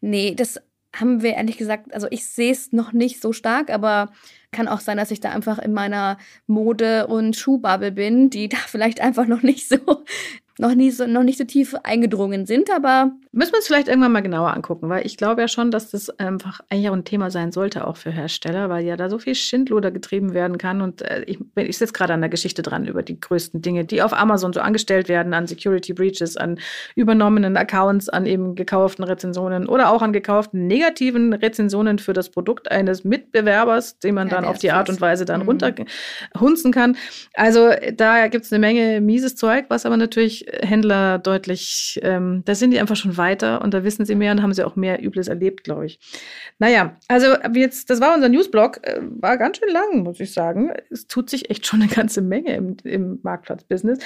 nee, 0.00 0.34
das 0.34 0.60
haben 0.94 1.22
wir 1.22 1.34
ehrlich 1.34 1.56
gesagt, 1.56 1.94
also 1.94 2.08
ich 2.10 2.26
sehe 2.26 2.50
es 2.50 2.72
noch 2.72 2.92
nicht 2.92 3.22
so 3.22 3.32
stark, 3.32 3.70
aber 3.70 4.10
kann 4.50 4.66
auch 4.66 4.80
sein, 4.80 4.96
dass 4.96 5.12
ich 5.12 5.20
da 5.20 5.30
einfach 5.30 5.60
in 5.60 5.72
meiner 5.72 6.18
Mode- 6.48 7.06
und 7.06 7.36
Schuhbubble 7.36 7.92
bin, 7.92 8.30
die 8.30 8.48
da 8.48 8.56
vielleicht 8.66 9.00
einfach 9.00 9.26
noch 9.26 9.42
nicht 9.42 9.68
so 9.68 9.78
noch, 10.60 10.74
nie 10.74 10.90
so, 10.90 11.06
noch 11.06 11.22
nicht 11.22 11.38
so 11.38 11.44
tief 11.44 11.74
eingedrungen 11.82 12.46
sind, 12.46 12.70
aber. 12.70 13.12
Müssen 13.32 13.52
wir 13.52 13.58
uns 13.58 13.68
vielleicht 13.68 13.86
irgendwann 13.86 14.10
mal 14.10 14.22
genauer 14.22 14.52
angucken, 14.54 14.88
weil 14.88 15.06
ich 15.06 15.16
glaube 15.16 15.40
ja 15.40 15.46
schon, 15.46 15.70
dass 15.70 15.90
das 15.90 16.10
einfach 16.18 16.62
eigentlich 16.68 16.88
auch 16.88 16.94
ein 16.94 17.04
Thema 17.04 17.30
sein 17.30 17.52
sollte, 17.52 17.86
auch 17.86 17.96
für 17.96 18.10
Hersteller, 18.10 18.70
weil 18.70 18.84
ja 18.84 18.96
da 18.96 19.08
so 19.08 19.20
viel 19.20 19.36
Schindluder 19.36 19.92
getrieben 19.92 20.34
werden 20.34 20.58
kann. 20.58 20.80
Und 20.80 21.02
äh, 21.02 21.22
ich, 21.26 21.38
ich 21.54 21.78
sitze 21.78 21.92
gerade 21.92 22.12
an 22.12 22.22
der 22.22 22.28
Geschichte 22.28 22.62
dran 22.62 22.88
über 22.88 23.04
die 23.04 23.20
größten 23.20 23.62
Dinge, 23.62 23.84
die 23.84 24.02
auf 24.02 24.12
Amazon 24.12 24.52
so 24.52 24.58
angestellt 24.58 25.08
werden, 25.08 25.32
an 25.32 25.46
Security 25.46 25.92
Breaches, 25.92 26.36
an 26.36 26.58
übernommenen 26.96 27.56
Accounts, 27.56 28.08
an 28.08 28.26
eben 28.26 28.56
gekauften 28.56 29.04
Rezensionen 29.04 29.68
oder 29.68 29.90
auch 29.90 30.02
an 30.02 30.12
gekauften 30.12 30.66
negativen 30.66 31.32
Rezensionen 31.32 32.00
für 32.00 32.14
das 32.14 32.30
Produkt 32.30 32.68
eines 32.68 33.04
Mitbewerbers, 33.04 34.00
den 34.00 34.16
man 34.16 34.26
ja, 34.26 34.34
dann 34.34 34.44
auf 34.44 34.58
die 34.58 34.72
Art 34.72 34.88
und 34.88 35.00
Weise 35.00 35.24
dann 35.24 35.42
mhm. 35.42 35.50
runterhunzen 35.50 36.72
kann. 36.72 36.96
Also 37.34 37.70
da 37.94 38.26
gibt 38.26 38.46
es 38.46 38.52
eine 38.52 38.58
Menge 38.58 39.00
mieses 39.00 39.36
Zeug, 39.36 39.66
was 39.68 39.86
aber 39.86 39.96
natürlich 39.96 40.46
Händler 40.62 41.20
deutlich, 41.20 42.00
ähm, 42.02 42.42
da 42.44 42.56
sind 42.56 42.72
die 42.72 42.80
einfach 42.80 42.96
schon 42.96 43.19
weiter 43.20 43.60
und 43.62 43.74
da 43.74 43.84
wissen 43.84 44.06
sie 44.06 44.14
mehr 44.14 44.32
und 44.32 44.42
haben 44.42 44.54
sie 44.54 44.64
auch 44.64 44.74
mehr 44.74 45.04
Übles 45.04 45.28
erlebt, 45.28 45.62
glaube 45.62 45.86
ich. 45.86 46.00
Naja, 46.58 46.96
also 47.06 47.36
jetzt, 47.54 47.90
das 47.90 48.00
war 48.00 48.14
unser 48.14 48.30
Newsblog, 48.30 48.80
äh, 48.82 49.00
war 49.20 49.36
ganz 49.36 49.58
schön 49.58 49.68
lang, 49.70 50.02
muss 50.02 50.18
ich 50.20 50.32
sagen. 50.32 50.72
Es 50.90 51.06
tut 51.06 51.28
sich 51.28 51.50
echt 51.50 51.66
schon 51.66 51.82
eine 51.82 51.90
ganze 51.90 52.22
Menge 52.22 52.54
im, 52.56 52.76
im 52.84 53.20
Marktplatzbusiness. 53.22 53.98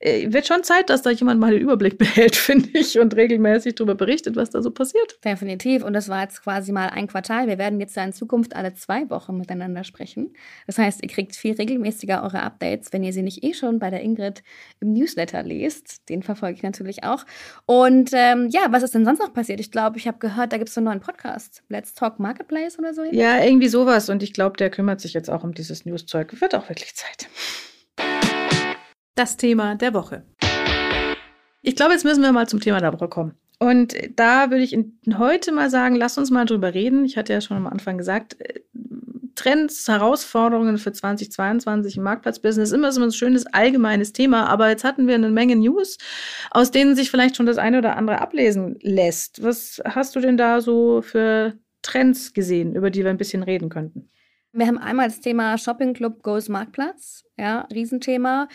Äh, 0.00 0.32
wird 0.32 0.46
schon 0.46 0.64
Zeit, 0.64 0.90
dass 0.90 1.02
da 1.02 1.10
jemand 1.10 1.38
mal 1.40 1.52
den 1.52 1.60
Überblick 1.60 1.98
behält, 2.02 2.34
finde 2.34 2.70
ich, 2.72 2.98
und 2.98 3.14
regelmäßig 3.14 3.74
darüber 3.74 3.94
berichtet, 3.94 4.36
was 4.36 4.50
da 4.50 4.62
so 4.62 4.70
passiert. 4.70 5.18
Definitiv. 5.24 5.84
Und 5.84 5.92
das 5.92 6.08
war 6.08 6.22
jetzt 6.22 6.42
quasi 6.42 6.72
mal 6.72 6.88
ein 6.88 7.06
Quartal. 7.06 7.46
Wir 7.46 7.58
werden 7.58 7.78
jetzt 7.78 7.94
ja 7.96 8.04
in 8.04 8.12
Zukunft 8.12 8.56
alle 8.56 8.74
zwei 8.74 9.08
Wochen 9.10 9.36
miteinander 9.36 9.84
sprechen. 9.84 10.32
Das 10.66 10.78
heißt, 10.78 11.02
ihr 11.02 11.08
kriegt 11.08 11.36
viel 11.36 11.54
regelmäßiger 11.54 12.22
eure 12.22 12.42
Updates, 12.42 12.92
wenn 12.92 13.04
ihr 13.04 13.12
sie 13.12 13.22
nicht 13.22 13.44
eh 13.44 13.52
schon 13.54 13.78
bei 13.78 13.90
der 13.90 14.02
Ingrid 14.02 14.42
im 14.80 14.92
Newsletter 14.92 15.42
lest. 15.42 16.08
Den 16.08 16.22
verfolge 16.22 16.56
ich 16.56 16.62
natürlich 16.62 17.04
auch. 17.04 17.24
Und 17.66 18.10
ähm, 18.12 18.48
ja, 18.50 18.61
was 18.70 18.82
ist 18.82 18.94
denn 18.94 19.04
sonst 19.04 19.18
noch 19.18 19.32
passiert? 19.32 19.60
Ich 19.60 19.70
glaube, 19.70 19.98
ich 19.98 20.06
habe 20.06 20.18
gehört, 20.18 20.52
da 20.52 20.58
gibt 20.58 20.68
es 20.68 20.76
einen 20.78 20.84
neuen 20.84 21.00
Podcast. 21.00 21.62
Let's 21.68 21.94
Talk 21.94 22.18
Marketplace 22.18 22.78
oder 22.78 22.94
so. 22.94 23.02
Ja, 23.04 23.42
irgendwie 23.42 23.68
sowas. 23.68 24.08
Und 24.08 24.22
ich 24.22 24.32
glaube, 24.32 24.56
der 24.56 24.70
kümmert 24.70 25.00
sich 25.00 25.14
jetzt 25.14 25.30
auch 25.30 25.42
um 25.42 25.54
dieses 25.54 25.84
Newszeug. 25.84 26.40
Wird 26.40 26.54
auch 26.54 26.68
wirklich 26.68 26.94
Zeit. 26.94 27.28
Das 29.14 29.36
Thema 29.36 29.74
der 29.74 29.94
Woche. 29.94 30.24
Ich 31.62 31.76
glaube, 31.76 31.92
jetzt 31.92 32.04
müssen 32.04 32.22
wir 32.22 32.32
mal 32.32 32.48
zum 32.48 32.60
Thema 32.60 32.80
der 32.80 32.92
Woche 32.92 33.08
kommen. 33.08 33.34
Und 33.58 33.94
da 34.16 34.50
würde 34.50 34.64
ich 34.64 34.76
heute 35.16 35.52
mal 35.52 35.70
sagen, 35.70 35.94
lass 35.94 36.18
uns 36.18 36.30
mal 36.30 36.44
drüber 36.44 36.74
reden. 36.74 37.04
Ich 37.04 37.16
hatte 37.16 37.32
ja 37.32 37.40
schon 37.40 37.56
am 37.56 37.66
Anfang 37.66 37.98
gesagt, 37.98 38.40
äh, 38.40 38.60
Trends, 39.34 39.88
Herausforderungen 39.88 40.78
für 40.78 40.92
2022 40.92 41.96
im 41.96 42.02
Marktplatzbusiness, 42.02 42.72
immer 42.72 42.92
so 42.92 43.02
ein 43.02 43.12
schönes 43.12 43.46
allgemeines 43.46 44.12
Thema. 44.12 44.46
Aber 44.46 44.68
jetzt 44.68 44.84
hatten 44.84 45.06
wir 45.06 45.14
eine 45.14 45.30
Menge 45.30 45.56
News, 45.56 45.98
aus 46.50 46.70
denen 46.70 46.94
sich 46.96 47.10
vielleicht 47.10 47.36
schon 47.36 47.46
das 47.46 47.58
eine 47.58 47.78
oder 47.78 47.96
andere 47.96 48.20
ablesen 48.20 48.78
lässt. 48.82 49.42
Was 49.42 49.82
hast 49.84 50.16
du 50.16 50.20
denn 50.20 50.36
da 50.36 50.60
so 50.60 51.02
für 51.02 51.54
Trends 51.82 52.32
gesehen, 52.32 52.74
über 52.74 52.90
die 52.90 53.02
wir 53.02 53.10
ein 53.10 53.18
bisschen 53.18 53.42
reden 53.42 53.68
könnten? 53.68 54.08
Wir 54.54 54.66
haben 54.66 54.78
einmal 54.78 55.08
das 55.08 55.20
Thema 55.20 55.56
Shopping 55.56 55.94
Club 55.94 56.22
Goes 56.22 56.50
Marktplatz, 56.50 57.24
ja, 57.38 57.66
Riesenthema. 57.72 58.48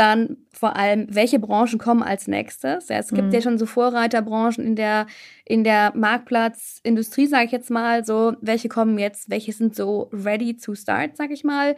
Dann 0.00 0.38
vor 0.50 0.76
allem, 0.76 1.06
welche 1.10 1.38
Branchen 1.38 1.78
kommen 1.78 2.02
als 2.02 2.26
nächstes? 2.26 2.88
Ja, 2.88 2.96
es 2.96 3.08
gibt 3.08 3.28
mhm. 3.28 3.32
ja 3.34 3.42
schon 3.42 3.58
so 3.58 3.66
Vorreiterbranchen 3.66 4.64
in 4.64 4.74
der, 4.74 5.06
in 5.44 5.62
der 5.62 5.92
Marktplatzindustrie, 5.94 7.26
sage 7.26 7.44
ich 7.44 7.52
jetzt 7.52 7.68
mal. 7.68 8.02
So, 8.02 8.32
welche 8.40 8.70
kommen 8.70 8.98
jetzt? 8.98 9.28
Welche 9.28 9.52
sind 9.52 9.76
so 9.76 10.08
ready 10.10 10.56
to 10.56 10.74
start, 10.74 11.18
sage 11.18 11.34
ich 11.34 11.44
mal? 11.44 11.76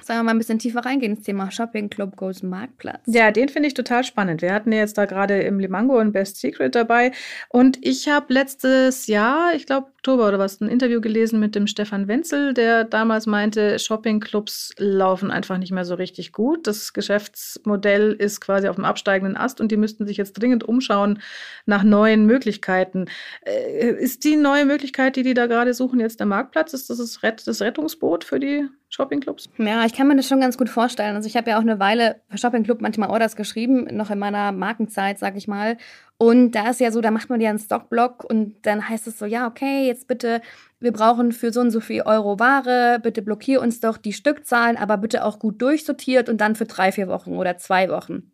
Sagen 0.00 0.20
wir 0.20 0.24
mal 0.24 0.30
ein 0.30 0.38
bisschen 0.38 0.60
tiefer 0.60 0.80
reingehen 0.80 1.16
ins 1.16 1.26
Thema 1.26 1.50
Shopping 1.50 1.90
Club 1.90 2.16
Goes 2.16 2.42
Marktplatz. 2.42 3.02
Ja, 3.04 3.30
den 3.30 3.50
finde 3.50 3.68
ich 3.68 3.74
total 3.74 4.02
spannend. 4.02 4.40
Wir 4.40 4.54
hatten 4.54 4.72
jetzt 4.72 4.96
da 4.96 5.04
gerade 5.04 5.42
im 5.42 5.58
Limango 5.60 5.98
ein 5.98 6.12
Best 6.12 6.38
Secret 6.40 6.74
dabei. 6.74 7.12
Und 7.50 7.84
ich 7.86 8.08
habe 8.08 8.32
letztes 8.32 9.08
Jahr, 9.08 9.54
ich 9.54 9.66
glaube 9.66 9.91
Oktober 10.02 10.26
oder 10.26 10.40
was, 10.40 10.60
ein 10.60 10.66
Interview 10.66 11.00
gelesen 11.00 11.38
mit 11.38 11.54
dem 11.54 11.68
Stefan 11.68 12.08
Wenzel, 12.08 12.54
der 12.54 12.82
damals 12.82 13.26
meinte, 13.26 13.78
Shopping-Clubs 13.78 14.74
laufen 14.76 15.30
einfach 15.30 15.58
nicht 15.58 15.70
mehr 15.70 15.84
so 15.84 15.94
richtig 15.94 16.32
gut. 16.32 16.66
Das 16.66 16.92
Geschäftsmodell 16.92 18.10
ist 18.10 18.40
quasi 18.40 18.66
auf 18.66 18.74
dem 18.74 18.84
absteigenden 18.84 19.36
Ast 19.36 19.60
und 19.60 19.70
die 19.70 19.76
müssten 19.76 20.04
sich 20.04 20.16
jetzt 20.16 20.32
dringend 20.32 20.64
umschauen 20.64 21.20
nach 21.66 21.84
neuen 21.84 22.26
Möglichkeiten. 22.26 23.06
Äh, 23.46 23.90
ist 23.92 24.24
die 24.24 24.34
neue 24.34 24.64
Möglichkeit, 24.64 25.14
die 25.14 25.22
die 25.22 25.34
da 25.34 25.46
gerade 25.46 25.72
suchen, 25.72 26.00
jetzt 26.00 26.18
der 26.18 26.26
Marktplatz? 26.26 26.72
Ist 26.72 26.90
das 26.90 26.98
das 26.98 27.60
Rettungsboot 27.60 28.24
für 28.24 28.40
die 28.40 28.66
Shoppingclubs? 28.88 29.50
Ja, 29.56 29.84
ich 29.86 29.94
kann 29.94 30.08
mir 30.08 30.16
das 30.16 30.26
schon 30.26 30.40
ganz 30.40 30.58
gut 30.58 30.68
vorstellen. 30.68 31.14
Also 31.14 31.28
ich 31.28 31.36
habe 31.36 31.50
ja 31.50 31.58
auch 31.58 31.62
eine 31.62 31.78
Weile 31.78 32.20
für 32.28 32.38
Shoppingclub 32.38 32.80
manchmal 32.80 33.08
Orders 33.08 33.36
geschrieben, 33.36 33.86
noch 33.92 34.10
in 34.10 34.18
meiner 34.18 34.50
Markenzeit, 34.50 35.20
sag 35.20 35.36
ich 35.36 35.46
mal. 35.46 35.76
Und 36.22 36.52
da 36.52 36.70
ist 36.70 36.78
ja 36.78 36.92
so, 36.92 37.00
da 37.00 37.10
macht 37.10 37.30
man 37.30 37.40
ja 37.40 37.50
einen 37.50 37.58
Stockblock 37.58 38.22
und 38.22 38.54
dann 38.64 38.88
heißt 38.88 39.08
es 39.08 39.18
so, 39.18 39.26
ja, 39.26 39.48
okay, 39.48 39.88
jetzt 39.88 40.06
bitte, 40.06 40.40
wir 40.78 40.92
brauchen 40.92 41.32
für 41.32 41.52
so 41.52 41.60
und 41.60 41.72
so 41.72 41.80
viel 41.80 42.02
Euro 42.02 42.38
Ware, 42.38 43.00
bitte 43.02 43.22
blockier 43.22 43.60
uns 43.60 43.80
doch 43.80 43.96
die 43.96 44.12
Stückzahlen, 44.12 44.76
aber 44.76 44.98
bitte 44.98 45.24
auch 45.24 45.40
gut 45.40 45.60
durchsortiert 45.60 46.28
und 46.28 46.40
dann 46.40 46.54
für 46.54 46.64
drei, 46.64 46.92
vier 46.92 47.08
Wochen 47.08 47.32
oder 47.32 47.58
zwei 47.58 47.88
Wochen. 47.88 48.30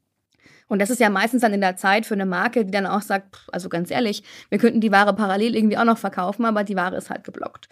Und 0.66 0.83
das 0.83 0.90
ist 0.90 1.00
ja 1.00 1.09
meistens 1.09 1.40
dann 1.40 1.54
in 1.54 1.62
der 1.62 1.76
Zeit 1.76 2.04
für 2.04 2.12
eine 2.12 2.26
Marke, 2.26 2.66
die 2.66 2.73
dann 2.73 2.85
auch 2.85 3.00
sagt, 3.00 3.47
also 3.52 3.71
ganz 3.71 3.90
ehrlich, 3.90 4.23
wir 4.50 4.59
könnten 4.59 4.83
die 4.83 4.92
Ware 4.92 5.14
parallel 5.14 5.57
irgendwie 5.57 5.78
auch 5.78 5.85
noch 5.85 5.97
verkaufen, 5.97 6.45
aber 6.45 6.64
die 6.64 6.76
Ware 6.76 6.97
ist 6.99 7.09
halt 7.09 7.25
geblockt. 7.25 7.71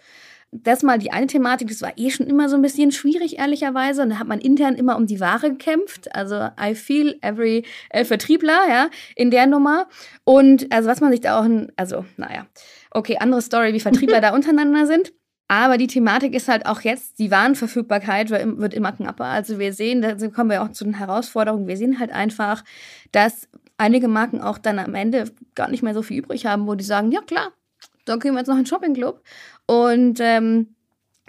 Das 0.51 0.81
mal 0.81 0.97
die 0.97 1.11
eine 1.11 1.27
Thematik, 1.27 1.67
das 1.67 1.81
war 1.81 1.91
eh 1.97 2.09
schon 2.09 2.27
immer 2.27 2.47
so 2.47 2.55
ein 2.55 2.61
bisschen 2.61 2.91
schwierig, 2.91 3.37
ehrlicherweise. 3.37 4.01
Und 4.01 4.09
da 4.11 4.19
hat 4.19 4.27
man 4.27 4.39
intern 4.39 4.75
immer 4.75 4.95
um 4.95 5.05
die 5.05 5.19
Ware 5.19 5.49
gekämpft. 5.49 6.13
Also 6.15 6.49
I 6.59 6.73
feel 6.73 7.17
every 7.21 7.63
äh, 7.89 8.05
Vertriebler, 8.05 8.59
ja, 8.69 8.89
in 9.15 9.29
der 9.29 9.45
Nummer. 9.45 9.87
Und 10.23 10.71
also 10.71 10.89
was 10.89 11.01
man 11.01 11.11
sich 11.11 11.21
da 11.21 11.39
auch, 11.39 11.47
also 11.75 12.05
naja, 12.15 12.47
okay, 12.91 13.17
andere 13.19 13.41
Story, 13.41 13.73
wie 13.73 13.79
Vertriebler 13.79 14.21
da 14.21 14.33
untereinander 14.33 14.87
sind. 14.87 15.11
Aber 15.49 15.77
die 15.77 15.87
Thematik 15.87 16.33
ist 16.33 16.49
halt 16.49 16.65
auch 16.65 16.81
jetzt, 16.81 17.19
die 17.19 17.31
Warenverfügbarkeit 17.31 18.29
wird 18.29 18.73
immer 18.73 18.91
knapper. 18.91 19.25
Also 19.25 19.59
wir 19.59 19.71
sehen, 19.71 20.01
da 20.01 20.15
kommen 20.27 20.49
wir 20.49 20.61
auch 20.61 20.71
zu 20.71 20.83
den 20.83 20.95
Herausforderungen. 20.95 21.67
Wir 21.67 21.77
sehen 21.77 21.99
halt 21.99 22.11
einfach, 22.11 22.63
dass 23.13 23.47
einige 23.77 24.09
Marken 24.09 24.41
auch 24.41 24.57
dann 24.57 24.79
am 24.79 24.93
Ende 24.93 25.31
gar 25.55 25.69
nicht 25.69 25.83
mehr 25.83 25.93
so 25.93 26.01
viel 26.01 26.19
übrig 26.19 26.45
haben, 26.45 26.67
wo 26.67 26.75
die 26.75 26.83
sagen, 26.83 27.11
ja 27.11 27.21
klar, 27.21 27.53
dann 28.03 28.19
gehen 28.19 28.33
wir 28.33 28.39
jetzt 28.39 28.47
noch 28.47 28.55
in 28.55 28.63
den 28.63 28.67
Shoppingclub. 28.67 29.21
Und 29.67 30.19
ähm, 30.19 30.75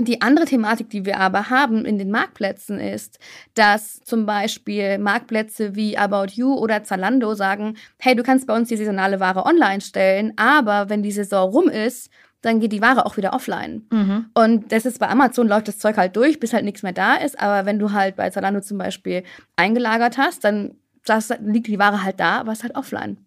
die 0.00 0.22
andere 0.22 0.46
Thematik, 0.46 0.90
die 0.90 1.04
wir 1.04 1.18
aber 1.18 1.50
haben 1.50 1.84
in 1.84 1.98
den 1.98 2.10
Marktplätzen 2.10 2.78
ist, 2.78 3.18
dass 3.54 4.00
zum 4.04 4.26
Beispiel 4.26 4.98
Marktplätze 4.98 5.74
wie 5.74 5.98
About 5.98 6.32
You 6.34 6.54
oder 6.54 6.84
Zalando 6.84 7.34
sagen, 7.34 7.76
hey, 7.98 8.14
du 8.14 8.22
kannst 8.22 8.46
bei 8.46 8.54
uns 8.54 8.68
die 8.68 8.76
saisonale 8.76 9.18
Ware 9.18 9.44
online 9.44 9.80
stellen, 9.80 10.32
aber 10.36 10.88
wenn 10.88 11.02
die 11.02 11.10
Saison 11.10 11.50
rum 11.50 11.68
ist, 11.68 12.10
dann 12.42 12.60
geht 12.60 12.72
die 12.72 12.80
Ware 12.80 13.04
auch 13.04 13.16
wieder 13.16 13.32
offline. 13.32 13.86
Mhm. 13.90 14.26
Und 14.34 14.70
das 14.70 14.86
ist 14.86 15.00
bei 15.00 15.08
Amazon 15.08 15.48
läuft 15.48 15.66
das 15.66 15.80
Zeug 15.80 15.96
halt 15.96 16.14
durch, 16.14 16.38
bis 16.38 16.52
halt 16.52 16.64
nichts 16.64 16.84
mehr 16.84 16.92
da 16.92 17.16
ist. 17.16 17.38
Aber 17.40 17.66
wenn 17.66 17.80
du 17.80 17.90
halt 17.92 18.14
bei 18.14 18.30
Zalando 18.30 18.60
zum 18.60 18.78
Beispiel 18.78 19.24
eingelagert 19.56 20.18
hast, 20.18 20.44
dann 20.44 20.76
das, 21.04 21.32
liegt 21.42 21.66
die 21.66 21.80
Ware 21.80 22.04
halt 22.04 22.20
da, 22.20 22.38
aber 22.38 22.52
ist 22.52 22.62
halt 22.62 22.76
offline. 22.76 23.18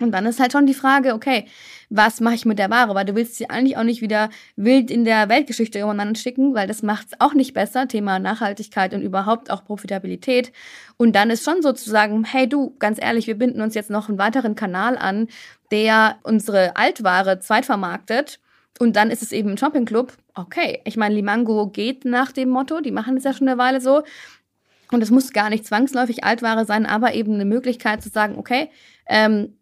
Und 0.00 0.12
dann 0.12 0.26
ist 0.26 0.40
halt 0.40 0.52
schon 0.52 0.66
die 0.66 0.74
Frage, 0.74 1.14
okay, 1.14 1.46
was 1.90 2.20
mache 2.20 2.34
ich 2.34 2.46
mit 2.46 2.58
der 2.58 2.70
Ware? 2.70 2.94
Weil 2.94 3.04
du 3.04 3.14
willst 3.14 3.36
sie 3.36 3.50
eigentlich 3.50 3.76
auch 3.76 3.84
nicht 3.84 4.00
wieder 4.00 4.30
wild 4.56 4.90
in 4.90 5.04
der 5.04 5.28
Weltgeschichte 5.28 5.78
irgendwann 5.78 6.14
schicken, 6.16 6.54
weil 6.54 6.66
das 6.66 6.82
macht 6.82 7.08
es 7.08 7.20
auch 7.20 7.34
nicht 7.34 7.54
besser. 7.54 7.86
Thema 7.86 8.18
Nachhaltigkeit 8.18 8.94
und 8.94 9.02
überhaupt 9.02 9.50
auch 9.50 9.64
Profitabilität. 9.64 10.52
Und 10.96 11.14
dann 11.14 11.30
ist 11.30 11.44
schon 11.44 11.62
sozusagen, 11.62 12.24
hey 12.24 12.48
du, 12.48 12.74
ganz 12.78 12.98
ehrlich, 13.00 13.26
wir 13.26 13.38
binden 13.38 13.60
uns 13.60 13.74
jetzt 13.74 13.90
noch 13.90 14.08
einen 14.08 14.18
weiteren 14.18 14.54
Kanal 14.54 14.96
an, 14.96 15.28
der 15.70 16.16
unsere 16.22 16.76
Altware 16.76 17.38
zweitvermarktet. 17.40 18.40
Und 18.80 18.96
dann 18.96 19.10
ist 19.10 19.22
es 19.22 19.32
eben 19.32 19.50
ein 19.50 19.58
Shoppingclub. 19.58 20.14
Okay, 20.34 20.80
ich 20.84 20.96
meine, 20.96 21.14
Limango 21.14 21.68
geht 21.68 22.04
nach 22.04 22.32
dem 22.32 22.48
Motto, 22.48 22.80
die 22.80 22.90
machen 22.90 23.16
es 23.16 23.24
ja 23.24 23.32
schon 23.32 23.48
eine 23.48 23.58
Weile 23.58 23.80
so. 23.80 24.02
Und 24.90 25.02
es 25.02 25.10
muss 25.10 25.32
gar 25.32 25.50
nicht 25.50 25.66
zwangsläufig 25.66 26.24
Altware 26.24 26.64
sein, 26.64 26.86
aber 26.86 27.14
eben 27.14 27.34
eine 27.34 27.44
Möglichkeit 27.44 28.02
zu 28.02 28.08
sagen, 28.08 28.36
okay, 28.36 28.70
ähm, 29.06 29.56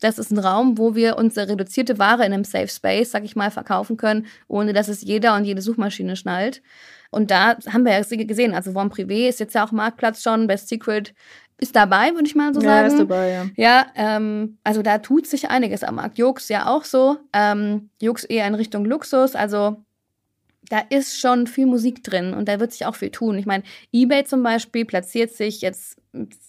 das 0.00 0.18
ist 0.18 0.32
ein 0.32 0.38
Raum, 0.38 0.78
wo 0.78 0.94
wir 0.94 1.16
unsere 1.16 1.48
reduzierte 1.48 1.98
Ware 1.98 2.26
in 2.26 2.32
einem 2.32 2.44
Safe 2.44 2.68
Space, 2.68 3.12
sag 3.12 3.24
ich 3.24 3.36
mal, 3.36 3.50
verkaufen 3.50 3.96
können, 3.96 4.26
ohne 4.48 4.72
dass 4.72 4.88
es 4.88 5.02
jeder 5.02 5.36
und 5.36 5.44
jede 5.44 5.62
Suchmaschine 5.62 6.16
schnallt. 6.16 6.62
Und 7.10 7.30
da 7.30 7.56
haben 7.70 7.84
wir 7.84 7.92
ja 7.92 8.24
gesehen, 8.24 8.54
also 8.54 8.72
Von 8.72 8.90
Privé 8.90 9.28
ist 9.28 9.38
jetzt 9.38 9.54
ja 9.54 9.64
auch 9.64 9.70
Marktplatz 9.70 10.22
schon, 10.22 10.46
Best 10.46 10.68
Secret 10.68 11.14
ist 11.58 11.76
dabei, 11.76 12.12
würde 12.14 12.26
ich 12.26 12.34
mal 12.34 12.52
so 12.52 12.60
sagen. 12.60 12.86
Ja, 12.88 12.92
ist 12.92 12.98
dabei, 12.98 13.30
ja. 13.30 13.46
Ja, 13.56 13.86
ähm, 13.94 14.58
also 14.64 14.82
da 14.82 14.98
tut 14.98 15.26
sich 15.26 15.48
einiges 15.48 15.84
am 15.84 15.94
Markt. 15.94 16.18
Jux 16.18 16.48
ja 16.48 16.66
auch 16.66 16.84
so. 16.84 17.18
Ähm, 17.32 17.90
Jux 18.00 18.24
eher 18.24 18.48
in 18.48 18.56
Richtung 18.56 18.84
Luxus, 18.84 19.36
also 19.36 19.76
da 20.68 20.78
ist 20.88 21.18
schon 21.18 21.46
viel 21.46 21.66
Musik 21.66 22.04
drin 22.04 22.34
und 22.34 22.48
da 22.48 22.60
wird 22.60 22.72
sich 22.72 22.86
auch 22.86 22.94
viel 22.94 23.10
tun. 23.10 23.36
Ich 23.36 23.46
meine, 23.46 23.64
eBay 23.92 24.24
zum 24.24 24.42
Beispiel 24.42 24.84
platziert 24.84 25.32
sich 25.32 25.60
jetzt 25.60 25.98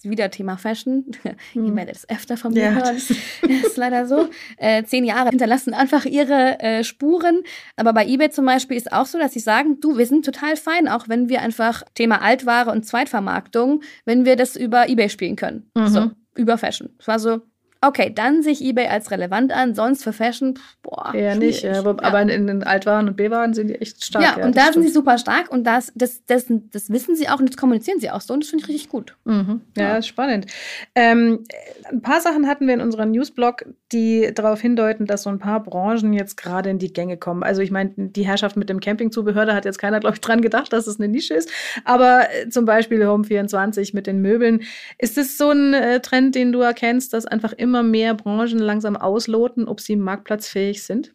wieder 0.02 0.30
Thema 0.30 0.56
Fashion. 0.56 1.06
Ihr 1.54 1.74
werdet 1.74 1.96
es 1.96 2.08
öfter 2.08 2.36
von 2.36 2.52
mir 2.52 2.64
ja, 2.64 2.70
hören. 2.72 2.96
Das 3.42 3.66
ist 3.66 3.76
leider 3.76 4.06
so. 4.06 4.28
Äh, 4.58 4.84
zehn 4.84 5.04
Jahre 5.04 5.30
hinterlassen 5.30 5.74
einfach 5.74 6.04
ihre 6.04 6.60
äh, 6.60 6.84
Spuren. 6.84 7.42
Aber 7.76 7.92
bei 7.92 8.06
eBay 8.06 8.30
zum 8.30 8.44
Beispiel 8.44 8.76
ist 8.76 8.92
auch 8.92 9.06
so, 9.06 9.18
dass 9.18 9.32
sie 9.32 9.40
sagen, 9.40 9.80
du, 9.80 9.96
wir 9.96 10.06
sind 10.06 10.24
total 10.24 10.56
fein, 10.56 10.86
auch 10.88 11.08
wenn 11.08 11.28
wir 11.28 11.40
einfach 11.40 11.82
Thema 11.94 12.20
Altware 12.20 12.70
und 12.70 12.84
Zweitvermarktung, 12.84 13.82
wenn 14.04 14.24
wir 14.24 14.36
das 14.36 14.54
über 14.56 14.88
eBay 14.88 15.08
spielen 15.08 15.36
können. 15.36 15.70
Mhm. 15.74 15.88
So, 15.88 16.10
über 16.36 16.58
Fashion. 16.58 16.90
Es 16.98 17.08
war 17.08 17.18
so, 17.18 17.40
Okay, 17.86 18.10
dann 18.14 18.42
sehe 18.42 18.52
ich 18.52 18.64
eBay 18.64 18.86
als 18.86 19.10
relevant 19.10 19.52
an, 19.52 19.74
sonst 19.74 20.02
für 20.04 20.14
Fashion, 20.14 20.58
boah. 20.82 21.12
Eher 21.12 21.36
nicht, 21.36 21.64
ja. 21.64 21.84
aber 21.84 22.22
in 22.22 22.46
den 22.46 22.62
Altwaren 22.62 23.08
und 23.08 23.16
B-Waren 23.16 23.52
sind 23.52 23.68
die 23.68 23.74
echt 23.74 24.02
stark. 24.02 24.24
Ja, 24.24 24.38
ja 24.38 24.46
und 24.46 24.56
da 24.56 24.62
stimmt. 24.62 24.74
sind 24.74 24.82
sie 24.84 24.90
super 24.90 25.18
stark 25.18 25.50
und 25.50 25.64
das, 25.64 25.92
das, 25.94 26.24
das, 26.24 26.46
das 26.48 26.88
wissen 26.88 27.14
sie 27.14 27.28
auch 27.28 27.40
und 27.40 27.50
das 27.50 27.58
kommunizieren 27.58 28.00
sie 28.00 28.10
auch 28.10 28.22
so 28.22 28.32
und 28.32 28.42
das 28.42 28.48
finde 28.48 28.64
ich 28.64 28.68
richtig 28.68 28.88
gut. 28.88 29.16
Mhm. 29.24 29.60
Ja, 29.76 29.88
ja. 29.88 29.96
ist 29.98 30.06
spannend. 30.06 30.46
Ähm, 30.94 31.44
ein 31.90 32.00
paar 32.00 32.22
Sachen 32.22 32.46
hatten 32.46 32.66
wir 32.66 32.72
in 32.72 32.80
unserem 32.80 33.10
Newsblog, 33.10 33.66
die 33.92 34.30
darauf 34.34 34.60
hindeuten, 34.60 35.04
dass 35.04 35.24
so 35.24 35.30
ein 35.30 35.38
paar 35.38 35.62
Branchen 35.62 36.14
jetzt 36.14 36.36
gerade 36.36 36.70
in 36.70 36.78
die 36.78 36.92
Gänge 36.92 37.18
kommen. 37.18 37.42
Also 37.42 37.60
ich 37.60 37.70
meine, 37.70 37.92
die 37.96 38.26
Herrschaft 38.26 38.56
mit 38.56 38.70
dem 38.70 38.80
Campingzubehör, 38.80 39.44
da 39.44 39.54
hat 39.54 39.66
jetzt 39.66 39.78
keiner, 39.78 40.00
glaube 40.00 40.14
ich, 40.14 40.20
dran 40.20 40.40
gedacht, 40.40 40.72
dass 40.72 40.86
es 40.86 40.98
eine 40.98 41.08
Nische 41.08 41.34
ist. 41.34 41.50
Aber 41.84 42.28
äh, 42.30 42.48
zum 42.48 42.64
Beispiel 42.64 43.06
Home 43.06 43.24
24 43.24 43.92
mit 43.92 44.06
den 44.06 44.22
Möbeln. 44.22 44.62
Ist 44.98 45.18
das 45.18 45.36
so 45.36 45.50
ein 45.50 45.74
äh, 45.74 46.00
Trend, 46.00 46.34
den 46.34 46.52
du 46.52 46.60
erkennst, 46.60 47.12
dass 47.12 47.26
einfach 47.26 47.52
immer 47.52 47.73
immer 47.74 47.82
mehr 47.82 48.14
Branchen 48.14 48.60
langsam 48.60 48.96
ausloten, 48.96 49.66
ob 49.66 49.80
sie 49.80 49.96
marktplatzfähig 49.96 50.84
sind? 50.84 51.12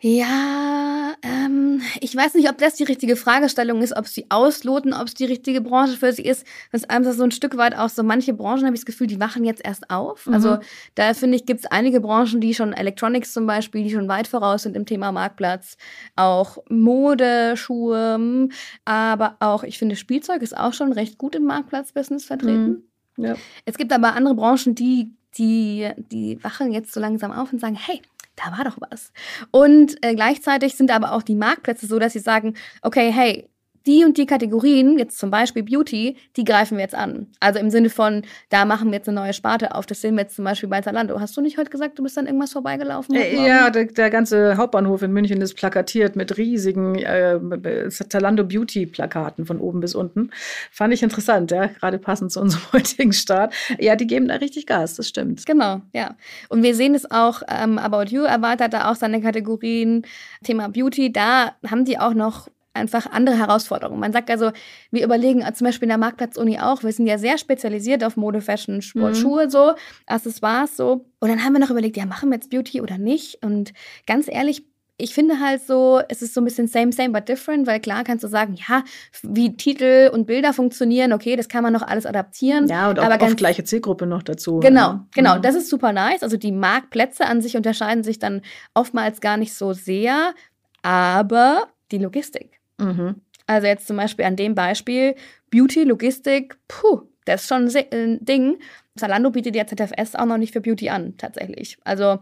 Ja, 0.00 1.14
ähm, 1.22 1.82
ich 2.00 2.14
weiß 2.14 2.34
nicht, 2.34 2.48
ob 2.48 2.56
das 2.56 2.76
die 2.76 2.84
richtige 2.84 3.16
Fragestellung 3.16 3.82
ist, 3.82 3.94
ob 3.94 4.06
sie 4.06 4.26
ausloten, 4.30 4.94
ob 4.94 5.08
es 5.08 5.14
die 5.14 5.24
richtige 5.24 5.60
Branche 5.60 5.96
für 5.98 6.12
sie 6.12 6.22
ist. 6.22 6.46
Das 6.72 6.82
ist 6.82 6.90
einfach 6.90 7.12
so 7.12 7.24
ein 7.24 7.30
Stück 7.30 7.56
weit 7.58 7.76
auch 7.76 7.90
so, 7.90 8.02
manche 8.02 8.32
Branchen 8.32 8.64
habe 8.64 8.74
ich 8.74 8.80
das 8.80 8.86
Gefühl, 8.86 9.08
die 9.08 9.20
wachen 9.20 9.44
jetzt 9.44 9.62
erst 9.62 9.90
auf. 9.90 10.26
Mhm. 10.26 10.34
Also 10.34 10.58
da 10.94 11.12
finde 11.12 11.36
ich, 11.36 11.44
gibt 11.44 11.60
es 11.60 11.66
einige 11.66 12.00
Branchen, 12.00 12.40
die 12.40 12.54
schon, 12.54 12.72
Electronics 12.72 13.32
zum 13.34 13.46
Beispiel, 13.46 13.82
die 13.82 13.90
schon 13.90 14.08
weit 14.08 14.28
voraus 14.28 14.62
sind 14.62 14.76
im 14.76 14.86
Thema 14.86 15.12
Marktplatz. 15.12 15.76
Auch 16.16 16.58
Mode, 16.70 17.54
Schuhe, 17.56 18.48
aber 18.84 19.36
auch, 19.40 19.62
ich 19.62 19.78
finde, 19.78 19.96
Spielzeug 19.96 20.40
ist 20.40 20.56
auch 20.56 20.72
schon 20.72 20.92
recht 20.92 21.18
gut 21.18 21.34
im 21.34 21.44
Marktplatzbusiness 21.44 22.24
vertreten. 22.24 22.68
Mhm. 22.68 22.82
Ja. 23.18 23.34
Es 23.64 23.76
gibt 23.76 23.92
aber 23.92 24.14
andere 24.14 24.34
Branchen, 24.34 24.74
die, 24.76 25.10
die, 25.38 25.90
die 25.96 26.42
wachen 26.42 26.72
jetzt 26.72 26.92
so 26.92 27.00
langsam 27.00 27.32
auf 27.32 27.52
und 27.52 27.60
sagen, 27.60 27.76
hey, 27.76 28.02
da 28.36 28.56
war 28.56 28.64
doch 28.64 28.78
was. 28.90 29.12
Und 29.50 30.02
äh, 30.04 30.14
gleichzeitig 30.14 30.76
sind 30.76 30.90
aber 30.90 31.12
auch 31.12 31.22
die 31.22 31.34
Marktplätze 31.34 31.86
so, 31.86 31.98
dass 31.98 32.12
sie 32.12 32.20
sagen, 32.20 32.54
okay, 32.82 33.10
hey, 33.12 33.48
die 33.86 34.04
und 34.04 34.18
die 34.18 34.26
Kategorien, 34.26 34.98
jetzt 34.98 35.18
zum 35.18 35.30
Beispiel 35.30 35.62
Beauty, 35.62 36.16
die 36.36 36.44
greifen 36.44 36.76
wir 36.76 36.82
jetzt 36.82 36.94
an. 36.94 37.28
Also 37.40 37.58
im 37.58 37.70
Sinne 37.70 37.90
von, 37.90 38.22
da 38.50 38.64
machen 38.64 38.90
wir 38.90 38.98
jetzt 38.98 39.08
eine 39.08 39.20
neue 39.20 39.32
Sparte 39.32 39.74
auf. 39.74 39.86
Das 39.86 40.00
sehen 40.00 40.14
wir 40.14 40.22
jetzt 40.22 40.36
zum 40.36 40.44
Beispiel 40.44 40.68
bei 40.68 40.80
Zalando. 40.80 41.20
Hast 41.20 41.36
du 41.36 41.40
nicht 41.40 41.58
heute 41.58 41.70
gesagt, 41.70 41.98
du 41.98 42.02
bist 42.02 42.16
dann 42.16 42.26
irgendwas 42.26 42.52
vorbeigelaufen? 42.52 43.14
Äh, 43.14 43.46
ja, 43.46 43.70
der, 43.70 43.86
der, 43.86 44.10
ganze 44.10 44.56
Hauptbahnhof 44.56 45.02
in 45.02 45.12
München 45.12 45.40
ist 45.40 45.54
plakatiert 45.54 46.16
mit 46.16 46.36
riesigen 46.36 46.96
äh, 46.96 47.88
Zalando 47.90 48.44
Beauty 48.44 48.86
Plakaten 48.86 49.46
von 49.46 49.60
oben 49.60 49.80
bis 49.80 49.94
unten. 49.94 50.30
Fand 50.70 50.92
ich 50.92 51.02
interessant, 51.02 51.50
ja, 51.50 51.66
gerade 51.66 51.98
passend 51.98 52.32
zu 52.32 52.40
unserem 52.40 52.62
heutigen 52.72 53.12
Start. 53.12 53.54
Ja, 53.78 53.96
die 53.96 54.06
geben 54.06 54.28
da 54.28 54.34
richtig 54.36 54.66
Gas, 54.66 54.96
das 54.96 55.08
stimmt. 55.08 55.46
Genau, 55.46 55.80
ja. 55.92 56.16
Und 56.48 56.62
wir 56.62 56.74
sehen 56.74 56.94
es 56.94 57.10
auch, 57.10 57.42
ähm, 57.48 57.78
About 57.78 58.10
You 58.10 58.22
erweitert 58.22 58.72
da 58.72 58.90
auch 58.90 58.96
seine 58.96 59.20
Kategorien. 59.20 60.02
Thema 60.44 60.68
Beauty, 60.68 61.12
da 61.12 61.52
haben 61.68 61.84
die 61.84 61.98
auch 61.98 62.14
noch 62.14 62.48
einfach 62.78 63.10
andere 63.10 63.36
Herausforderungen. 63.36 64.00
Man 64.00 64.12
sagt 64.12 64.30
also, 64.30 64.52
wir 64.90 65.04
überlegen 65.04 65.42
zum 65.54 65.66
Beispiel 65.66 65.86
in 65.86 65.90
der 65.90 65.98
Marktplatz-Uni 65.98 66.58
auch, 66.60 66.82
wir 66.82 66.92
sind 66.92 67.06
ja 67.06 67.18
sehr 67.18 67.38
spezialisiert 67.38 68.04
auf 68.04 68.16
Mode, 68.16 68.40
Fashion, 68.40 68.80
Sport, 68.82 69.14
mhm. 69.14 69.20
Schuhe 69.20 69.50
so, 69.50 69.74
Accessoires 70.06 70.76
so. 70.76 71.04
Und 71.20 71.28
dann 71.28 71.44
haben 71.44 71.52
wir 71.52 71.60
noch 71.60 71.70
überlegt, 71.70 71.96
ja, 71.96 72.06
machen 72.06 72.30
wir 72.30 72.36
jetzt 72.36 72.50
Beauty 72.50 72.80
oder 72.80 72.98
nicht? 72.98 73.44
Und 73.44 73.72
ganz 74.06 74.28
ehrlich, 74.28 74.64
ich 75.00 75.14
finde 75.14 75.38
halt 75.38 75.62
so, 75.62 76.00
es 76.08 76.22
ist 76.22 76.34
so 76.34 76.40
ein 76.40 76.44
bisschen 76.44 76.66
same, 76.66 76.92
same, 76.92 77.10
but 77.10 77.28
different, 77.28 77.68
weil 77.68 77.78
klar 77.78 78.02
kannst 78.02 78.24
du 78.24 78.28
sagen, 78.28 78.58
ja, 78.68 78.82
wie 79.22 79.56
Titel 79.56 80.10
und 80.12 80.26
Bilder 80.26 80.52
funktionieren, 80.52 81.12
okay, 81.12 81.36
das 81.36 81.48
kann 81.48 81.62
man 81.62 81.72
noch 81.72 81.82
alles 81.82 82.04
adaptieren. 82.04 82.66
Ja, 82.66 82.90
und 82.90 82.98
auch 82.98 83.04
aber 83.04 83.24
oft 83.24 83.36
gleiche 83.36 83.62
Zielgruppe 83.62 84.06
noch 84.06 84.24
dazu. 84.24 84.58
Genau, 84.58 84.80
ja. 84.80 85.06
genau, 85.14 85.36
mhm. 85.36 85.42
das 85.42 85.54
ist 85.54 85.70
super 85.70 85.92
nice. 85.92 86.24
Also 86.24 86.36
die 86.36 86.50
Marktplätze 86.50 87.26
an 87.26 87.40
sich 87.40 87.56
unterscheiden 87.56 88.02
sich 88.02 88.18
dann 88.18 88.42
oftmals 88.74 89.20
gar 89.20 89.36
nicht 89.36 89.54
so 89.54 89.72
sehr, 89.72 90.34
aber 90.82 91.68
die 91.92 91.98
Logistik. 91.98 92.57
Mhm. 92.78 93.16
Also 93.46 93.66
jetzt 93.66 93.86
zum 93.86 93.96
Beispiel 93.96 94.24
an 94.24 94.36
dem 94.36 94.54
Beispiel 94.54 95.14
Beauty, 95.50 95.84
Logistik, 95.84 96.58
puh, 96.68 97.02
das 97.24 97.42
ist 97.42 97.48
schon 97.48 97.70
ein 97.92 98.24
Ding. 98.24 98.58
Zalando 98.96 99.30
bietet 99.30 99.56
ja 99.56 99.66
ZFS 99.66 100.14
auch 100.14 100.26
noch 100.26 100.38
nicht 100.38 100.52
für 100.52 100.60
Beauty 100.60 100.90
an, 100.90 101.16
tatsächlich. 101.16 101.78
Also 101.84 102.18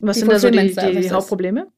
was 0.00 0.16
sind 0.18 0.32
da 0.32 0.38
so 0.38 0.50
die, 0.50 0.74
die, 0.74 1.10
Hauptprobleme? 1.10 1.68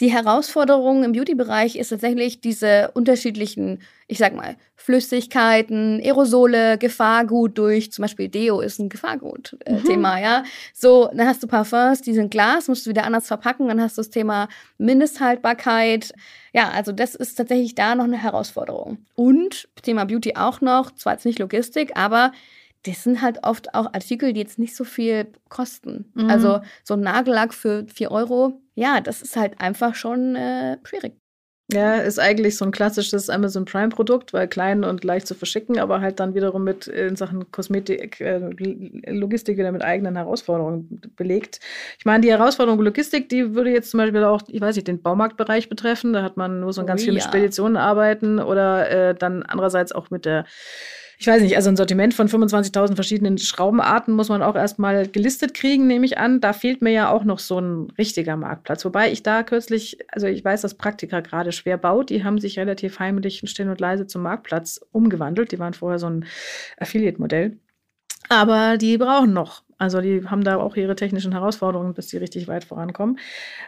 Die 0.00 0.10
Herausforderung 0.10 1.04
im 1.04 1.12
Beauty-Bereich 1.12 1.76
ist 1.76 1.90
tatsächlich 1.90 2.40
diese 2.40 2.90
unterschiedlichen, 2.94 3.80
ich 4.08 4.18
sag 4.18 4.34
mal, 4.34 4.56
Flüssigkeiten, 4.74 6.00
Aerosole, 6.02 6.78
Gefahrgut 6.78 7.56
durch, 7.58 7.92
zum 7.92 8.02
Beispiel 8.02 8.28
Deo 8.28 8.60
ist 8.60 8.80
ein 8.80 8.88
Gefahrgut-Thema, 8.88 10.16
äh, 10.16 10.18
mhm. 10.18 10.24
ja. 10.24 10.44
So, 10.74 11.10
dann 11.14 11.28
hast 11.28 11.42
du 11.42 11.46
Parfums, 11.46 12.02
die 12.02 12.14
sind 12.14 12.30
Glas, 12.30 12.66
musst 12.66 12.86
du 12.86 12.90
wieder 12.90 13.04
anders 13.04 13.28
verpacken, 13.28 13.68
dann 13.68 13.80
hast 13.80 13.98
du 13.98 14.00
das 14.00 14.10
Thema 14.10 14.48
Mindesthaltbarkeit. 14.78 16.12
Ja, 16.52 16.70
also 16.70 16.92
das 16.92 17.14
ist 17.14 17.36
tatsächlich 17.36 17.74
da 17.76 17.94
noch 17.94 18.04
eine 18.04 18.20
Herausforderung. 18.20 18.98
Und 19.14 19.68
Thema 19.82 20.06
Beauty 20.06 20.34
auch 20.34 20.60
noch, 20.60 20.90
zwar 20.92 21.12
jetzt 21.12 21.26
nicht 21.26 21.38
Logistik, 21.38 21.92
aber 21.96 22.32
das 22.84 23.04
sind 23.04 23.20
halt 23.20 23.44
oft 23.44 23.74
auch 23.74 23.86
Artikel, 23.92 24.32
die 24.32 24.40
jetzt 24.40 24.58
nicht 24.58 24.74
so 24.74 24.84
viel 24.84 25.26
kosten. 25.48 26.10
Mhm. 26.14 26.30
Also 26.30 26.60
so 26.84 26.94
ein 26.94 27.00
Nagellack 27.00 27.52
für 27.52 27.86
4 27.86 28.10
Euro, 28.10 28.60
ja, 28.74 29.00
das 29.00 29.22
ist 29.22 29.36
halt 29.36 29.60
einfach 29.60 29.94
schon 29.94 30.36
äh, 30.36 30.78
schwierig. 30.84 31.14
Ja, 31.72 31.96
ist 31.96 32.18
eigentlich 32.18 32.56
so 32.56 32.64
ein 32.64 32.72
klassisches 32.72 33.30
Amazon 33.30 33.64
Prime-Produkt, 33.64 34.32
weil 34.32 34.48
klein 34.48 34.82
und 34.82 35.04
leicht 35.04 35.26
zu 35.28 35.34
verschicken, 35.34 35.78
aber 35.78 36.00
halt 36.00 36.18
dann 36.18 36.34
wiederum 36.34 36.64
mit 36.64 36.88
in 36.88 37.14
Sachen 37.14 37.52
Kosmetik, 37.52 38.20
äh, 38.20 38.38
Logistik 39.06 39.56
wieder 39.56 39.70
mit 39.70 39.82
eigenen 39.82 40.16
Herausforderungen 40.16 41.00
belegt. 41.14 41.60
Ich 41.98 42.04
meine, 42.04 42.22
die 42.22 42.30
Herausforderung 42.30 42.80
Logistik, 42.80 43.28
die 43.28 43.54
würde 43.54 43.70
jetzt 43.70 43.90
zum 43.90 43.98
Beispiel 43.98 44.24
auch, 44.24 44.42
ich 44.48 44.60
weiß 44.60 44.74
nicht, 44.74 44.88
den 44.88 45.00
Baumarktbereich 45.00 45.68
betreffen. 45.68 46.12
Da 46.12 46.22
hat 46.22 46.36
man 46.36 46.60
nur 46.60 46.72
so 46.72 46.84
ganz 46.84 47.02
oh, 47.02 47.04
viel 47.04 47.14
mit 47.14 47.22
Speditionen 47.22 47.76
arbeiten 47.76 48.40
oder 48.40 48.90
äh, 48.90 49.14
dann 49.14 49.44
andererseits 49.44 49.92
auch 49.92 50.10
mit 50.10 50.24
der 50.24 50.46
ich 51.20 51.26
weiß 51.26 51.42
nicht, 51.42 51.54
also 51.54 51.68
ein 51.68 51.76
Sortiment 51.76 52.14
von 52.14 52.28
25.000 52.28 52.94
verschiedenen 52.94 53.36
Schraubenarten 53.36 54.14
muss 54.14 54.30
man 54.30 54.42
auch 54.42 54.56
erstmal 54.56 55.06
gelistet 55.06 55.52
kriegen, 55.52 55.86
nehme 55.86 56.06
ich 56.06 56.16
an. 56.16 56.40
Da 56.40 56.54
fehlt 56.54 56.80
mir 56.80 56.92
ja 56.92 57.10
auch 57.10 57.24
noch 57.24 57.40
so 57.40 57.60
ein 57.60 57.92
richtiger 57.98 58.38
Marktplatz. 58.38 58.86
Wobei 58.86 59.12
ich 59.12 59.22
da 59.22 59.42
kürzlich, 59.42 59.98
also 60.08 60.26
ich 60.28 60.42
weiß, 60.42 60.62
dass 60.62 60.76
Praktika 60.76 61.20
gerade 61.20 61.52
schwer 61.52 61.76
baut. 61.76 62.08
Die 62.08 62.24
haben 62.24 62.38
sich 62.38 62.58
relativ 62.58 63.00
heimlich 63.00 63.42
still 63.44 63.68
und 63.68 63.80
leise 63.80 64.06
zum 64.06 64.22
Marktplatz 64.22 64.80
umgewandelt. 64.92 65.52
Die 65.52 65.58
waren 65.58 65.74
vorher 65.74 65.98
so 65.98 66.08
ein 66.08 66.24
Affiliate-Modell. 66.78 67.58
Aber 68.30 68.78
die 68.78 68.96
brauchen 68.96 69.34
noch. 69.34 69.62
Also 69.80 70.02
die 70.02 70.28
haben 70.28 70.44
da 70.44 70.58
auch 70.58 70.76
ihre 70.76 70.94
technischen 70.94 71.32
Herausforderungen, 71.32 71.94
bis 71.94 72.08
die 72.08 72.18
richtig 72.18 72.48
weit 72.48 72.64
vorankommen. 72.64 73.18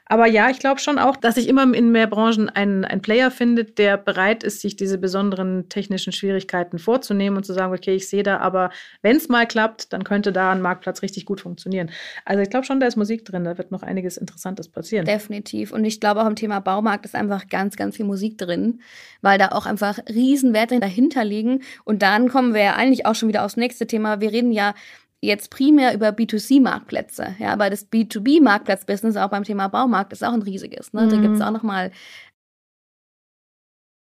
Aber 0.05 0.27
ja, 0.27 0.51
ich 0.51 0.59
glaube 0.59 0.79
schon 0.79 0.99
auch, 0.99 1.17
dass 1.17 1.37
sich 1.37 1.49
immer 1.49 1.63
in 1.75 1.91
mehr 1.91 2.07
Branchen 2.07 2.51
ein, 2.51 2.85
ein 2.85 3.01
Player 3.01 3.31
findet, 3.31 3.79
der 3.79 3.97
bereit 3.97 4.43
ist, 4.43 4.61
sich 4.61 4.77
diese 4.77 4.99
besonderen 4.99 5.71
technischen 5.71 6.13
Schwierigkeiten 6.13 6.79
vorzunehmen 6.79 7.39
und 7.39 7.45
zu 7.45 7.55
sagen, 7.55 7.73
okay, 7.73 7.95
ich 7.95 8.09
sehe 8.09 8.23
da, 8.23 8.37
aber 8.41 8.69
wenn 9.01 9.17
es 9.17 9.31
mal 9.31 9.47
klappt, 9.47 9.95
dann 9.95 10.05
könnte 10.05 10.33
da 10.33 10.53
ein 10.53 10.61
Marktplatz 10.61 11.01
richtig 11.01 11.25
gut 11.25 11.41
funktionieren. 11.41 11.89
Also 12.27 12.43
ich 12.43 12.51
glaube 12.51 12.67
schon, 12.67 12.79
da 12.79 12.87
ist 12.87 12.97
Musik 12.97 13.25
drin, 13.25 13.45
da 13.45 13.57
wird 13.57 13.71
noch 13.71 13.83
einiges 13.83 14.19
Interessantes 14.19 14.69
passieren. 14.69 15.07
Definitiv. 15.07 15.73
Und 15.73 15.83
ich 15.87 15.99
glaube 15.99 16.21
auch 16.21 16.27
im 16.27 16.37
Thema 16.37 16.61
Baumarkt 16.61 17.07
ist 17.07 17.15
einfach 17.15 17.49
ganz, 17.49 17.77
ganz 17.77 17.97
viel 17.97 18.05
Musik 18.05 18.37
drin, 18.37 18.83
weil 19.23 19.39
da 19.39 19.49
auch 19.49 19.65
einfach 19.65 19.99
Riesenwerte 20.11 20.79
dahinter 20.79 21.25
liegen. 21.25 21.63
Und 21.85 22.03
dann 22.03 22.29
kommen 22.29 22.53
wir 22.53 22.63
ja 22.63 22.75
eigentlich 22.75 23.07
auch 23.07 23.15
schon 23.15 23.31
wieder 23.31 23.47
aufs 23.47 23.57
nächste 23.57 23.87
Thema. 23.87 24.21
Wir 24.21 24.31
reden 24.31 24.53
ja 24.53 24.75
jetzt 25.23 25.51
primär 25.51 25.95
über 25.95 26.09
B2C-Marktplätze. 26.09 27.37
Ja, 27.39 27.53
aber 27.53 27.71
das 27.71 27.91
B2B-Marktplatz-Business 27.91 29.17
auch 29.17 29.31
beim 29.31 29.45
Thema 29.45 29.69
Baumarkt 29.69 30.13
ist 30.13 30.25
auch 30.25 30.33
ein 30.33 30.43
riesiges. 30.43 30.93
Ne? 30.93 31.03
Mhm. 31.03 31.11
Da 31.11 31.17
gibt 31.17 31.37
es 31.37 31.41
auch 31.41 31.53
nochmal 31.53 31.93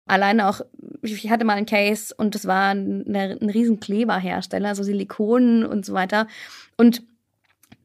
alleine 0.07 0.47
auch, 0.47 0.61
ich 1.01 1.29
hatte 1.29 1.45
mal 1.45 1.57
einen 1.57 1.65
Case 1.65 2.13
und 2.17 2.33
das 2.33 2.45
war 2.47 2.73
ein, 2.73 3.05
ein 3.15 3.49
riesen 3.49 3.79
Kleberhersteller, 3.79 4.69
also 4.69 4.83
Silikonen 4.83 5.65
und 5.65 5.85
so 5.85 5.93
weiter. 5.93 6.27
Und 6.77 7.03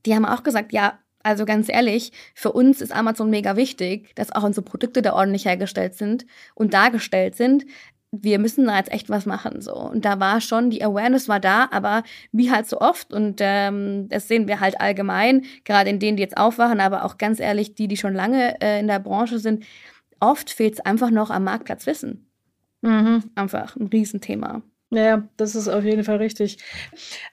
die 0.07 0.15
haben 0.15 0.25
auch 0.25 0.43
gesagt, 0.43 0.73
ja, 0.73 0.99
also 1.23 1.45
ganz 1.45 1.69
ehrlich, 1.69 2.13
für 2.35 2.53
uns 2.53 2.81
ist 2.81 2.95
Amazon 2.95 3.31
mega 3.31 3.57
wichtig, 3.57 4.15
dass 4.15 4.31
auch 4.31 4.45
unsere 4.45 4.65
Produkte 4.65 5.03
da 5.03 5.13
ordentlich 5.13 5.45
hergestellt 5.45 5.97
sind 5.97 6.27
und 6.55 6.73
dargestellt 6.73 7.35
sind 7.35 7.67
wir 8.23 8.39
müssen 8.39 8.67
da 8.67 8.77
jetzt 8.77 8.93
echt 8.93 9.09
was 9.09 9.27
machen 9.27 9.61
so 9.61 9.75
und 9.75 10.05
da 10.05 10.21
war 10.21 10.41
schon 10.41 10.71
die 10.71 10.85
Awareness 10.85 11.29
war 11.29 11.41
da 11.41 11.69
aber 11.71 12.03
wie 12.33 12.51
halt 12.51 12.69
so 12.69 12.81
oft 12.81 13.13
und 13.13 13.39
ähm, 13.41 14.09
das 14.09 14.29
sehen 14.29 14.49
wir 14.49 14.61
halt 14.61 14.81
allgemein 14.81 15.45
gerade 15.65 15.91
in 15.91 15.99
denen 15.99 16.17
die 16.17 16.23
jetzt 16.23 16.37
aufwachen 16.37 16.81
aber 16.81 17.05
auch 17.05 17.19
ganz 17.19 17.41
ehrlich 17.41 17.75
die 17.75 17.89
die 17.89 17.97
schon 17.97 18.15
lange 18.15 18.61
äh, 18.61 18.81
in 18.81 18.87
der 18.87 18.99
Branche 18.99 19.39
sind 19.39 19.65
oft 20.21 20.51
fehlt 20.51 20.75
es 20.75 20.81
einfach 20.81 21.11
noch 21.11 21.31
am 21.31 21.45
Marktplatz 21.45 21.87
Wissen 21.87 22.27
mhm. 22.83 23.25
einfach 23.35 23.77
ein 23.77 23.87
Riesenthema 23.87 24.63
ja, 24.91 25.29
das 25.37 25.57
ist 25.57 25.67
auf 25.67 25.85
jeden 25.85 26.05
Fall 26.05 26.19
richtig. 26.19 26.59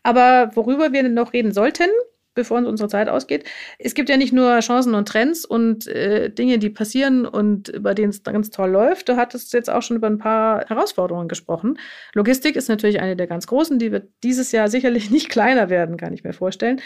Aber 0.01 0.49
worüber 0.55 0.91
wir 0.91 1.07
noch 1.07 1.33
reden 1.33 1.51
sollten, 1.51 1.87
bevor 2.33 2.57
uns 2.57 2.67
unsere 2.67 2.89
Zeit 2.89 3.09
ausgeht. 3.09 3.45
Es 3.79 3.93
gibt 3.93 4.09
ja 4.09 4.17
nicht 4.17 4.33
nur 4.33 4.59
Chancen 4.59 4.93
und 4.93 5.07
Trends 5.07 5.45
und 5.45 5.87
äh, 5.87 6.29
Dinge, 6.29 6.59
die 6.59 6.69
passieren 6.69 7.25
und 7.25 7.71
bei 7.81 7.93
denen 7.93 8.09
es 8.09 8.23
ganz 8.23 8.49
toll 8.49 8.69
läuft. 8.69 9.09
Du 9.09 9.15
hattest 9.15 9.53
jetzt 9.53 9.69
auch 9.69 9.81
schon 9.81 9.97
über 9.97 10.07
ein 10.07 10.17
paar 10.17 10.65
Herausforderungen 10.67 11.27
gesprochen. 11.27 11.79
Logistik 12.13 12.55
ist 12.55 12.69
natürlich 12.69 12.99
eine 12.99 13.15
der 13.15 13.27
ganz 13.27 13.47
großen, 13.47 13.79
die 13.79 13.91
wird 13.91 14.09
dieses 14.23 14.51
Jahr 14.51 14.67
sicherlich 14.67 15.09
nicht 15.11 15.29
kleiner 15.29 15.69
werden, 15.69 15.97
kann 15.97 16.13
ich 16.13 16.23
mir 16.23 16.33
vorstellen. 16.33 16.81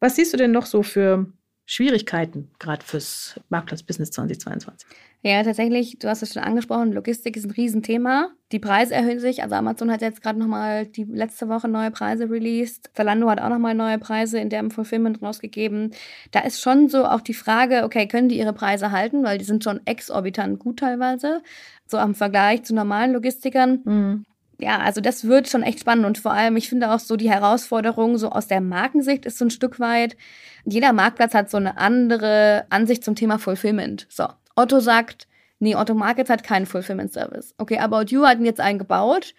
Was 0.00 0.16
siehst 0.16 0.32
du 0.32 0.36
denn 0.36 0.50
noch 0.50 0.66
so 0.66 0.82
für 0.82 1.26
Schwierigkeiten, 1.66 2.50
gerade 2.58 2.84
fürs 2.84 3.40
Marktplatz-Business 3.48 4.10
2022? 4.10 4.88
Ja, 5.26 5.42
tatsächlich, 5.42 5.98
du 5.98 6.08
hast 6.08 6.22
es 6.22 6.34
schon 6.34 6.42
angesprochen, 6.42 6.92
Logistik 6.92 7.34
ist 7.38 7.46
ein 7.46 7.50
Riesenthema. 7.50 8.28
Die 8.52 8.58
Preise 8.58 8.92
erhöhen 8.94 9.20
sich. 9.20 9.42
Also 9.42 9.54
Amazon 9.54 9.90
hat 9.90 10.02
jetzt 10.02 10.20
gerade 10.20 10.38
nochmal 10.38 10.86
die 10.86 11.04
letzte 11.04 11.48
Woche 11.48 11.66
neue 11.66 11.90
Preise 11.90 12.28
released. 12.28 12.90
Zalando 12.92 13.30
hat 13.30 13.40
auch 13.40 13.48
nochmal 13.48 13.74
neue 13.74 13.98
Preise 13.98 14.38
in 14.38 14.50
deren 14.50 14.70
Fulfillment 14.70 15.22
rausgegeben. 15.22 15.92
Da 16.30 16.40
ist 16.40 16.60
schon 16.60 16.90
so 16.90 17.06
auch 17.06 17.22
die 17.22 17.32
Frage, 17.32 17.84
okay, 17.84 18.06
können 18.06 18.28
die 18.28 18.38
ihre 18.38 18.52
Preise 18.52 18.90
halten? 18.90 19.24
Weil 19.24 19.38
die 19.38 19.46
sind 19.46 19.64
schon 19.64 19.80
exorbitant 19.86 20.58
gut 20.58 20.80
teilweise. 20.80 21.42
So 21.86 21.96
am 21.96 22.14
Vergleich 22.14 22.64
zu 22.64 22.74
normalen 22.74 23.14
Logistikern. 23.14 23.80
Mhm. 23.84 24.24
ja, 24.60 24.78
also 24.80 25.00
das 25.00 25.24
wird 25.24 25.48
schon 25.48 25.62
echt 25.62 25.80
spannend 25.80 26.04
und 26.04 26.18
vor 26.18 26.32
allem, 26.32 26.56
ich 26.56 26.68
finde 26.68 26.90
auch 26.92 27.00
so 27.00 27.16
die 27.16 27.30
Herausforderung 27.30 28.18
so 28.18 28.28
aus 28.28 28.46
der 28.46 28.60
Markensicht 28.60 29.24
ist 29.24 29.38
so 29.38 29.46
ein 29.46 29.50
Stück 29.50 29.80
weit, 29.80 30.18
jeder 30.66 30.92
Marktplatz 30.92 31.32
hat 31.32 31.50
so 31.50 31.56
eine 31.56 31.78
andere 31.78 32.66
Ansicht 32.68 33.04
zum 33.04 33.14
Thema 33.14 33.38
Fulfillment. 33.38 34.06
So, 34.10 34.26
Otto 34.56 34.80
sagt, 34.80 35.26
nee, 35.58 35.74
Otto 35.74 35.94
Markets 35.94 36.30
hat 36.30 36.44
keinen 36.44 36.66
Fulfillment 36.66 37.12
Service. 37.12 37.54
Okay, 37.58 37.78
About 37.78 38.06
You 38.08 38.26
hat 38.26 38.40
jetzt 38.40 38.60
einen 38.60 38.78
gebaut. 38.78 39.34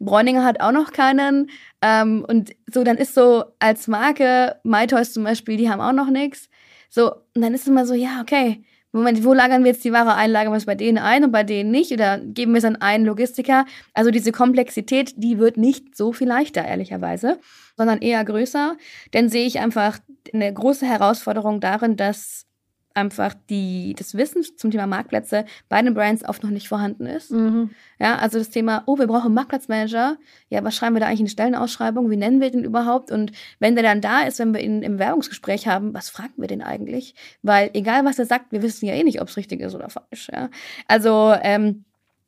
Bräuninger 0.00 0.44
hat 0.44 0.60
auch 0.60 0.72
noch 0.72 0.92
keinen. 0.92 1.50
Ähm, 1.82 2.24
und 2.26 2.52
so, 2.72 2.84
dann 2.84 2.96
ist 2.96 3.14
so 3.14 3.44
als 3.58 3.86
Marke, 3.88 4.56
MyToys 4.64 5.12
zum 5.12 5.24
Beispiel, 5.24 5.56
die 5.56 5.70
haben 5.70 5.80
auch 5.80 5.92
noch 5.92 6.10
nichts. 6.10 6.48
So, 6.88 7.12
und 7.34 7.42
dann 7.42 7.54
ist 7.54 7.62
es 7.62 7.68
immer 7.68 7.86
so, 7.86 7.94
ja, 7.94 8.20
okay, 8.20 8.64
Moment, 8.94 9.24
wo 9.24 9.34
lagern 9.34 9.64
wir 9.64 9.72
jetzt 9.72 9.84
die 9.84 9.92
Ware 9.92 10.14
ein? 10.14 10.30
Lagern 10.30 10.52
wir 10.52 10.56
es 10.56 10.66
bei 10.66 10.76
denen 10.76 10.98
ein 10.98 11.24
und 11.24 11.32
bei 11.32 11.42
denen 11.42 11.72
nicht? 11.72 11.90
Oder 11.90 12.18
geben 12.18 12.52
wir 12.52 12.58
es 12.58 12.64
an 12.64 12.76
einen 12.76 13.04
Logistiker? 13.04 13.66
Also 13.92 14.12
diese 14.12 14.30
Komplexität, 14.30 15.14
die 15.16 15.40
wird 15.40 15.56
nicht 15.56 15.96
so 15.96 16.12
viel 16.12 16.28
leichter, 16.28 16.64
ehrlicherweise, 16.64 17.40
sondern 17.76 17.98
eher 17.98 18.24
größer. 18.24 18.76
Denn 19.12 19.28
sehe 19.28 19.48
ich 19.48 19.58
einfach 19.58 19.98
eine 20.32 20.54
große 20.54 20.86
Herausforderung 20.86 21.58
darin, 21.58 21.96
dass 21.96 22.46
einfach 22.94 23.34
die, 23.50 23.94
das 23.98 24.16
Wissen 24.16 24.42
zum 24.56 24.70
Thema 24.70 24.86
Marktplätze 24.86 25.44
bei 25.68 25.82
den 25.82 25.94
Brands 25.94 26.24
oft 26.24 26.42
noch 26.42 26.50
nicht 26.50 26.68
vorhanden 26.68 27.06
ist. 27.06 27.32
Mhm. 27.32 27.70
Ja, 27.98 28.16
also 28.16 28.38
das 28.38 28.50
Thema, 28.50 28.84
oh, 28.86 28.98
wir 28.98 29.06
brauchen 29.06 29.26
einen 29.26 29.34
Marktplatzmanager. 29.34 30.16
Ja, 30.48 30.64
was 30.64 30.76
schreiben 30.76 30.94
wir 30.94 31.00
da 31.00 31.06
eigentlich 31.06 31.20
in 31.20 31.26
die 31.26 31.32
Stellenausschreibung? 31.32 32.10
Wie 32.10 32.16
nennen 32.16 32.40
wir 32.40 32.50
den 32.50 32.64
überhaupt? 32.64 33.10
Und 33.10 33.32
wenn 33.58 33.74
der 33.74 33.82
dann 33.82 34.00
da 34.00 34.22
ist, 34.22 34.38
wenn 34.38 34.54
wir 34.54 34.60
ihn 34.60 34.82
im 34.82 34.98
Werbungsgespräch 34.98 35.66
haben, 35.66 35.92
was 35.92 36.08
fragen 36.08 36.34
wir 36.36 36.46
den 36.46 36.62
eigentlich? 36.62 37.14
Weil 37.42 37.70
egal, 37.74 38.04
was 38.04 38.18
er 38.18 38.26
sagt, 38.26 38.52
wir 38.52 38.62
wissen 38.62 38.86
ja 38.86 38.94
eh 38.94 39.02
nicht, 39.02 39.20
ob 39.20 39.28
es 39.28 39.36
richtig 39.36 39.60
ist 39.60 39.74
oder 39.74 39.90
falsch. 39.90 40.30
Ja? 40.32 40.48
Also, 40.86 41.34
ähm, 41.42 41.84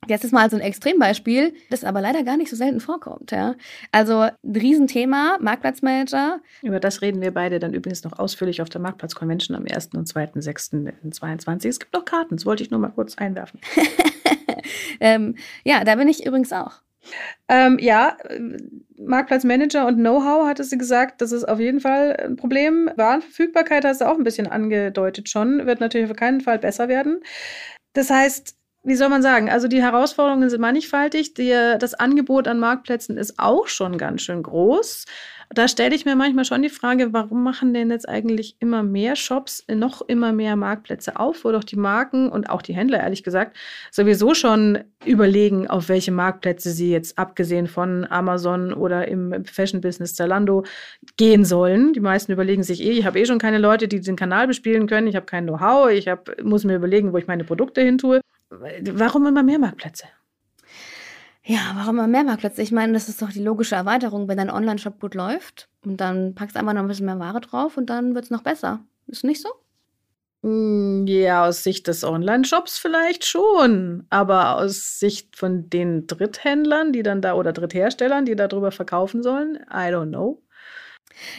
das 0.09 0.24
ist 0.24 0.32
mal 0.32 0.48
so 0.50 0.56
ein 0.56 0.62
Extrembeispiel, 0.62 1.54
das 1.70 1.85
aber 1.85 2.00
leider 2.00 2.22
gar 2.22 2.37
nicht 2.37 2.50
so 2.50 2.56
selten 2.56 2.80
vorkommt. 2.80 3.32
Ja. 3.32 3.54
Also 3.92 4.20
ein 4.20 4.35
Riesenthema, 4.44 5.38
Marktplatzmanager. 5.40 6.40
Über 6.62 6.80
das 6.80 7.02
reden 7.02 7.20
wir 7.20 7.32
beide 7.32 7.59
dann 7.59 7.74
übrigens 7.74 8.04
noch 8.04 8.18
ausführlich 8.18 8.62
auf 8.62 8.68
der 8.68 8.80
Marktplatz-Convention 8.80 9.56
am 9.56 9.64
1. 9.64 9.90
und 9.94 10.09
2.6.22. 10.09 11.68
Es 11.68 11.80
gibt 11.80 11.92
noch 11.92 12.04
Karten, 12.04 12.37
das 12.37 12.46
wollte 12.46 12.62
ich 12.62 12.70
nur 12.70 12.80
mal 12.80 12.90
kurz 12.90 13.16
einwerfen. 13.16 13.61
ähm, 15.00 15.37
ja, 15.64 15.85
da 15.85 15.96
bin 15.96 16.09
ich 16.09 16.24
übrigens 16.24 16.52
auch. 16.52 16.80
Ähm, 17.48 17.78
ja, 17.80 18.16
Marktplatzmanager 18.98 19.87
und 19.87 19.96
Know-how, 19.96 20.46
hattest 20.46 20.72
du 20.72 20.78
gesagt, 20.78 21.20
das 21.20 21.30
ist 21.32 21.44
auf 21.44 21.61
jeden 21.61 21.80
Fall 21.80 22.16
ein 22.16 22.37
Problem. 22.37 22.90
Warenverfügbarkeit 22.96 23.85
hast 23.85 24.00
du 24.00 24.09
auch 24.09 24.18
ein 24.18 24.24
bisschen 24.24 24.48
angedeutet 24.48 25.28
schon, 25.28 25.66
wird 25.66 25.80
natürlich 25.80 26.11
auf 26.11 26.16
keinen 26.16 26.40
Fall 26.40 26.59
besser 26.59 26.88
werden. 26.88 27.20
Das 27.92 28.11
heißt, 28.11 28.56
wie 28.87 28.94
soll 28.94 29.09
man 29.09 29.20
sagen, 29.20 29.51
also 29.51 29.66
die 29.66 29.83
Herausforderungen 29.83 30.49
sind 30.49 30.61
mannigfaltig. 30.61 31.35
Die, 31.35 31.51
das 31.79 31.94
Angebot 31.94 32.46
an 32.46 32.61
Marktplätzen 32.61 33.16
ist 33.16 33.37
auch 33.37 33.66
schon 33.66 33.99
ganz 33.99 34.22
schön 34.22 34.44
groß. 34.44 35.07
Da 35.51 35.66
stelle 35.66 35.94
ich 35.94 36.05
mir 36.05 36.14
manchmal 36.14 36.44
schon 36.44 36.62
die 36.62 36.68
Frage, 36.68 37.12
warum 37.12 37.42
machen 37.42 37.75
denn 37.75 37.90
jetzt 37.90 38.09
eigentlich 38.09 38.57
immer 38.61 38.85
mehr 38.85 39.16
Shops 39.16 39.64
noch 39.68 40.03
immer 40.03 40.33
mehr 40.33 40.55
Marktplätze 40.55 41.18
auf, 41.18 41.44
wo 41.44 41.51
doch 41.51 41.64
die 41.64 41.77
Marken 41.77 42.29
und 42.29 42.49
auch 42.49 42.62
die 42.62 42.75
Händler, 42.75 43.01
ehrlich 43.01 43.25
gesagt, 43.25 43.57
sowieso 43.90 44.35
schon 44.35 44.79
überlegen, 45.05 45.68
auf 45.68 45.88
welche 45.88 46.12
Marktplätze 46.12 46.70
sie 46.70 46.90
jetzt 46.90 47.18
abgesehen 47.18 47.66
von 47.66 48.07
Amazon 48.09 48.72
oder 48.72 49.09
im 49.09 49.44
Fashion-Business 49.44 50.14
Zalando 50.14 50.64
gehen 51.16 51.44
sollen. 51.44 51.92
Die 51.92 52.01
meisten 52.01 52.33
überlegen 52.33 52.62
sich 52.62 52.81
eh, 52.83 52.92
ich 52.92 53.07
habe 53.07 53.18
eh 53.18 53.27
schon 53.27 53.38
keine 53.38 53.59
Leute, 53.59 53.88
die 53.88 54.01
den 54.01 54.16
Kanal 54.16 54.46
bespielen 54.46 54.87
können, 54.87 55.09
ich 55.09 55.16
habe 55.16 55.27
kein 55.27 55.44
Know-how, 55.44 55.90
ich 55.90 56.07
hab, 56.09 56.40
muss 56.42 56.64
mir 56.64 56.77
überlegen, 56.77 57.12
wo 57.12 57.18
ich 57.18 57.27
meine 57.27 57.44
Produkte 57.44 57.81
hin 57.81 57.99
tue. 57.99 58.20
Warum 58.50 59.26
immer 59.26 59.42
mehr 59.42 59.59
Marktplätze? 59.59 60.06
Ja, 61.44 61.72
warum 61.76 61.96
immer 61.96 62.09
mehr 62.09 62.24
Marktplätze? 62.24 62.62
Ich 62.62 62.72
meine, 62.72 62.92
das 62.92 63.09
ist 63.09 63.22
doch 63.22 63.30
die 63.30 63.42
logische 63.42 63.76
Erweiterung, 63.76 64.28
wenn 64.28 64.37
dein 64.37 64.50
Online-Shop 64.50 65.00
gut 65.00 65.14
läuft 65.14 65.68
und 65.85 66.00
dann 66.00 66.35
packst 66.35 66.56
du 66.56 66.61
einfach 66.61 66.72
noch 66.72 66.82
ein 66.82 66.88
bisschen 66.88 67.06
mehr 67.06 67.18
Ware 67.18 67.40
drauf 67.40 67.76
und 67.76 67.87
dann 67.87 68.14
wird 68.14 68.24
es 68.24 68.30
noch 68.30 68.42
besser. 68.42 68.80
Ist 69.06 69.24
nicht 69.24 69.40
so? 69.40 69.48
Hm, 70.42 71.06
ja, 71.06 71.46
aus 71.46 71.62
Sicht 71.62 71.87
des 71.87 72.04
Online-Shops 72.04 72.78
vielleicht 72.78 73.24
schon, 73.24 74.06
aber 74.11 74.56
aus 74.56 74.98
Sicht 74.98 75.37
von 75.37 75.70
den 75.70 76.06
Dritthändlern, 76.06 76.92
die 76.92 77.02
dann 77.02 77.22
da 77.22 77.35
oder 77.35 77.52
Drittherstellern, 77.52 78.24
die 78.24 78.37
darüber 78.37 78.70
verkaufen 78.70 79.22
sollen, 79.22 79.56
I 79.70 79.90
don't 79.90 80.09
know. 80.09 80.42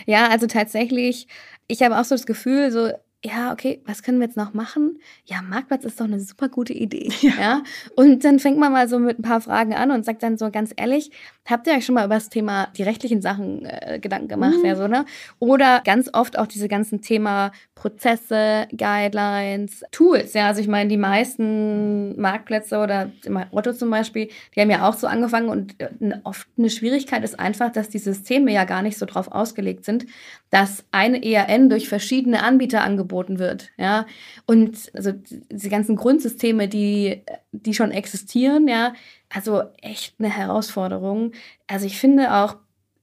Ja, 0.06 0.30
also 0.30 0.48
tatsächlich, 0.48 1.28
ich 1.67 1.82
habe 1.84 1.98
auch 1.98 2.06
so 2.06 2.15
das 2.15 2.26
Gefühl, 2.26 2.72
so 2.72 2.91
ja, 3.26 3.52
okay, 3.52 3.82
was 3.86 4.04
können 4.04 4.20
wir 4.20 4.28
jetzt 4.28 4.38
noch 4.38 4.54
machen? 4.54 5.00
Ja, 5.26 5.42
Marktplatz 5.42 5.84
ist 5.86 6.00
doch 6.00 6.06
eine 6.06 6.20
super 6.20 6.50
gute 6.50 6.74
Idee. 6.74 7.10
Ja. 7.22 7.34
ja. 7.40 7.64
Und 7.96 8.24
dann 8.24 8.40
fängt 8.40 8.60
man 8.60 8.72
mal 8.72 8.88
so 8.88 9.00
mit 9.00 9.20
ein 9.20 9.24
paar 9.24 9.42
Fragen 9.42 9.74
an 9.74 9.92
und 9.92 10.06
sagt 10.06 10.22
dann 10.24 10.38
so 10.38 10.52
ganz 10.52 10.72
ehrlich, 10.78 11.12
habt 11.46 11.68
ihr 11.68 11.74
euch 11.74 11.86
schon 11.86 11.96
mal 11.96 12.06
über 12.06 12.16
das 12.16 12.30
Thema 12.30 12.68
die 12.78 12.84
rechtlichen 12.84 13.22
Sachen 13.22 13.66
äh, 13.66 14.00
Gedanken 14.00 14.28
gemacht? 14.28 14.58
Mhm. 14.60 14.66
Ja, 14.66 14.76
so, 14.76 14.88
ne? 14.88 15.06
Oder 15.40 15.82
ganz 15.84 16.10
oft 16.14 16.38
auch 16.38 16.48
diese 16.48 16.68
ganzen 16.68 17.02
Thema 17.02 17.52
Prozesse, 17.76 18.68
Guidelines, 18.76 19.84
Tools. 19.92 20.34
Ja, 20.34 20.48
also 20.48 20.62
ich 20.62 20.68
meine, 20.68 20.90
die 20.90 20.98
meisten 20.98 22.20
Marktplätze 22.22 22.78
oder 22.78 23.12
Otto 23.52 23.74
zum 23.74 23.90
Beispiel, 23.90 24.30
die 24.56 24.62
haben 24.62 24.70
ja 24.70 24.88
auch 24.88 24.94
so 24.94 25.08
angefangen 25.08 25.50
und 25.50 25.76
äh, 25.82 25.90
oft 26.24 26.48
eine 26.58 26.70
Schwierigkeit 26.70 27.24
ist 27.24 27.40
einfach, 27.40 27.72
dass 27.72 27.90
die 27.90 28.00
Systeme 28.00 28.54
ja 28.54 28.64
gar 28.66 28.84
nicht 28.84 28.98
so 28.98 29.06
drauf 29.06 29.32
ausgelegt 29.32 29.86
sind, 29.86 30.06
dass 30.50 30.86
eine 30.92 31.24
ERN 31.24 31.70
durch 31.70 31.90
verschiedene 31.90 32.42
Anbieter 32.42 32.84
angeboten 32.84 33.38
wird. 33.40 33.70
Ja, 33.78 34.06
und 34.46 34.92
also 34.94 35.12
diese 35.52 35.70
ganzen 35.70 35.96
Grundsysteme, 35.96 36.68
die, 36.68 37.24
die 37.52 37.74
schon 37.74 37.92
existieren, 37.92 38.68
ja, 38.68 38.94
also 39.34 39.64
echt 39.82 40.16
eine 40.20 40.30
Herausforderung. 40.30 41.34
Also 41.68 41.86
ich 41.86 41.98
finde 42.00 42.34
auch, 42.34 42.58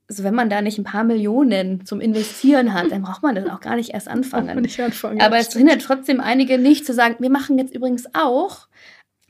also 0.08 0.24
wenn 0.24 0.34
man 0.34 0.50
da 0.50 0.62
nicht 0.62 0.78
ein 0.78 0.84
paar 0.84 1.04
Millionen 1.04 1.84
zum 1.84 2.00
Investieren 2.00 2.72
hat, 2.72 2.90
dann 2.90 3.02
braucht 3.02 3.22
man 3.22 3.34
das 3.34 3.48
auch 3.48 3.60
gar 3.60 3.76
nicht 3.76 3.90
erst 3.90 4.08
anfangen. 4.08 4.60
Nicht 4.60 4.80
anfangen 4.80 5.20
Aber 5.20 5.36
es 5.36 5.52
hindert 5.52 5.82
trotzdem 5.82 6.20
einige 6.20 6.58
nicht 6.58 6.86
zu 6.86 6.94
sagen, 6.94 7.16
wir 7.18 7.30
machen 7.30 7.58
jetzt 7.58 7.74
übrigens 7.74 8.06
auch. 8.14 8.68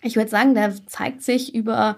Ich 0.02 0.16
würde 0.16 0.30
sagen, 0.30 0.54
da 0.54 0.70
zeigt 0.86 1.22
sich 1.22 1.54
über 1.54 1.96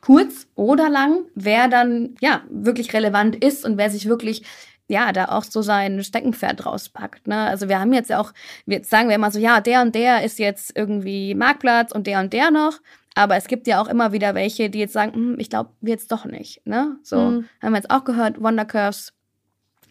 kurz 0.00 0.46
oder 0.54 0.88
lang, 0.88 1.24
wer 1.34 1.68
dann 1.68 2.16
ja 2.20 2.42
wirklich 2.50 2.92
relevant 2.92 3.42
ist 3.42 3.64
und 3.64 3.78
wer 3.78 3.90
sich 3.90 4.08
wirklich 4.08 4.42
ja, 4.92 5.10
da 5.12 5.24
auch 5.26 5.44
so 5.44 5.62
sein 5.62 6.04
Steckenpferd 6.04 6.66
rauspackt. 6.66 7.26
Ne? 7.26 7.36
Also 7.36 7.68
wir 7.70 7.80
haben 7.80 7.94
jetzt 7.94 8.10
ja 8.10 8.20
auch, 8.20 8.32
jetzt 8.66 8.90
sagen 8.90 9.08
wir 9.08 9.16
immer 9.16 9.30
so, 9.30 9.38
ja, 9.38 9.62
der 9.62 9.80
und 9.80 9.94
der 9.94 10.22
ist 10.22 10.38
jetzt 10.38 10.76
irgendwie 10.76 11.34
Marktplatz 11.34 11.92
und 11.92 12.06
der 12.06 12.20
und 12.20 12.32
der 12.34 12.50
noch. 12.50 12.78
Aber 13.14 13.36
es 13.36 13.48
gibt 13.48 13.66
ja 13.66 13.80
auch 13.80 13.88
immer 13.88 14.12
wieder 14.12 14.34
welche, 14.34 14.68
die 14.68 14.78
jetzt 14.78 14.92
sagen, 14.92 15.14
hm, 15.14 15.36
ich 15.38 15.48
glaube, 15.48 15.70
wir 15.80 15.92
jetzt 15.92 16.12
doch 16.12 16.26
nicht. 16.26 16.66
Ne? 16.66 16.96
So 17.02 17.16
mhm. 17.16 17.48
haben 17.62 17.72
wir 17.72 17.78
jetzt 17.78 17.90
auch 17.90 18.04
gehört, 18.04 18.40
Wonder 18.42 18.66
Curves 18.66 19.14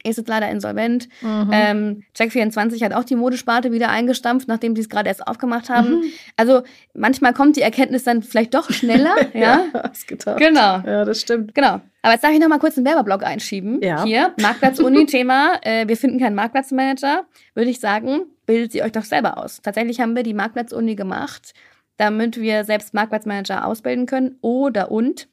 ist 0.03 0.17
jetzt 0.17 0.27
leider 0.27 0.49
insolvent. 0.49 1.07
Mhm. 1.21 1.49
Ähm, 1.51 2.03
Check24 2.15 2.83
hat 2.83 2.93
auch 2.93 3.03
die 3.03 3.15
Modesparte 3.15 3.71
wieder 3.71 3.89
eingestampft, 3.89 4.47
nachdem 4.47 4.75
sie 4.75 4.81
es 4.81 4.89
gerade 4.89 5.09
erst 5.09 5.27
aufgemacht 5.27 5.69
haben. 5.69 6.01
Mhm. 6.01 6.03
Also 6.37 6.61
manchmal 6.93 7.33
kommt 7.33 7.55
die 7.55 7.61
Erkenntnis 7.61 8.03
dann 8.03 8.21
vielleicht 8.21 8.53
doch 8.53 8.71
schneller. 8.71 9.15
ja, 9.33 9.65
ja 9.73 9.91
gedacht. 10.07 10.37
Genau. 10.37 10.79
Ja, 10.85 11.05
das 11.05 11.21
stimmt. 11.21 11.53
Genau. 11.53 11.81
Aber 12.01 12.13
jetzt 12.13 12.23
darf 12.23 12.31
ich 12.31 12.39
noch 12.39 12.47
mal 12.47 12.59
kurz 12.59 12.77
einen 12.77 12.85
Werbeblock 12.85 13.23
einschieben. 13.23 13.79
Ja. 13.81 14.03
Hier, 14.03 14.33
Marktplatz-Uni-Thema. 14.39 15.51
Äh, 15.63 15.87
wir 15.87 15.97
finden 15.97 16.19
keinen 16.19 16.35
Marktplatzmanager. 16.35 17.25
Würde 17.53 17.69
ich 17.69 17.79
sagen, 17.79 18.23
bildet 18.45 18.71
sie 18.71 18.81
euch 18.81 18.91
doch 18.91 19.03
selber 19.03 19.37
aus. 19.37 19.61
Tatsächlich 19.61 19.99
haben 19.99 20.15
wir 20.15 20.23
die 20.23 20.33
Marktplatz-Uni 20.33 20.95
gemacht, 20.95 21.53
damit 21.97 22.39
wir 22.39 22.63
selbst 22.63 22.93
Marktplatzmanager 22.93 23.65
ausbilden 23.65 24.05
können 24.05 24.37
oder 24.41 24.91
und 24.91 25.27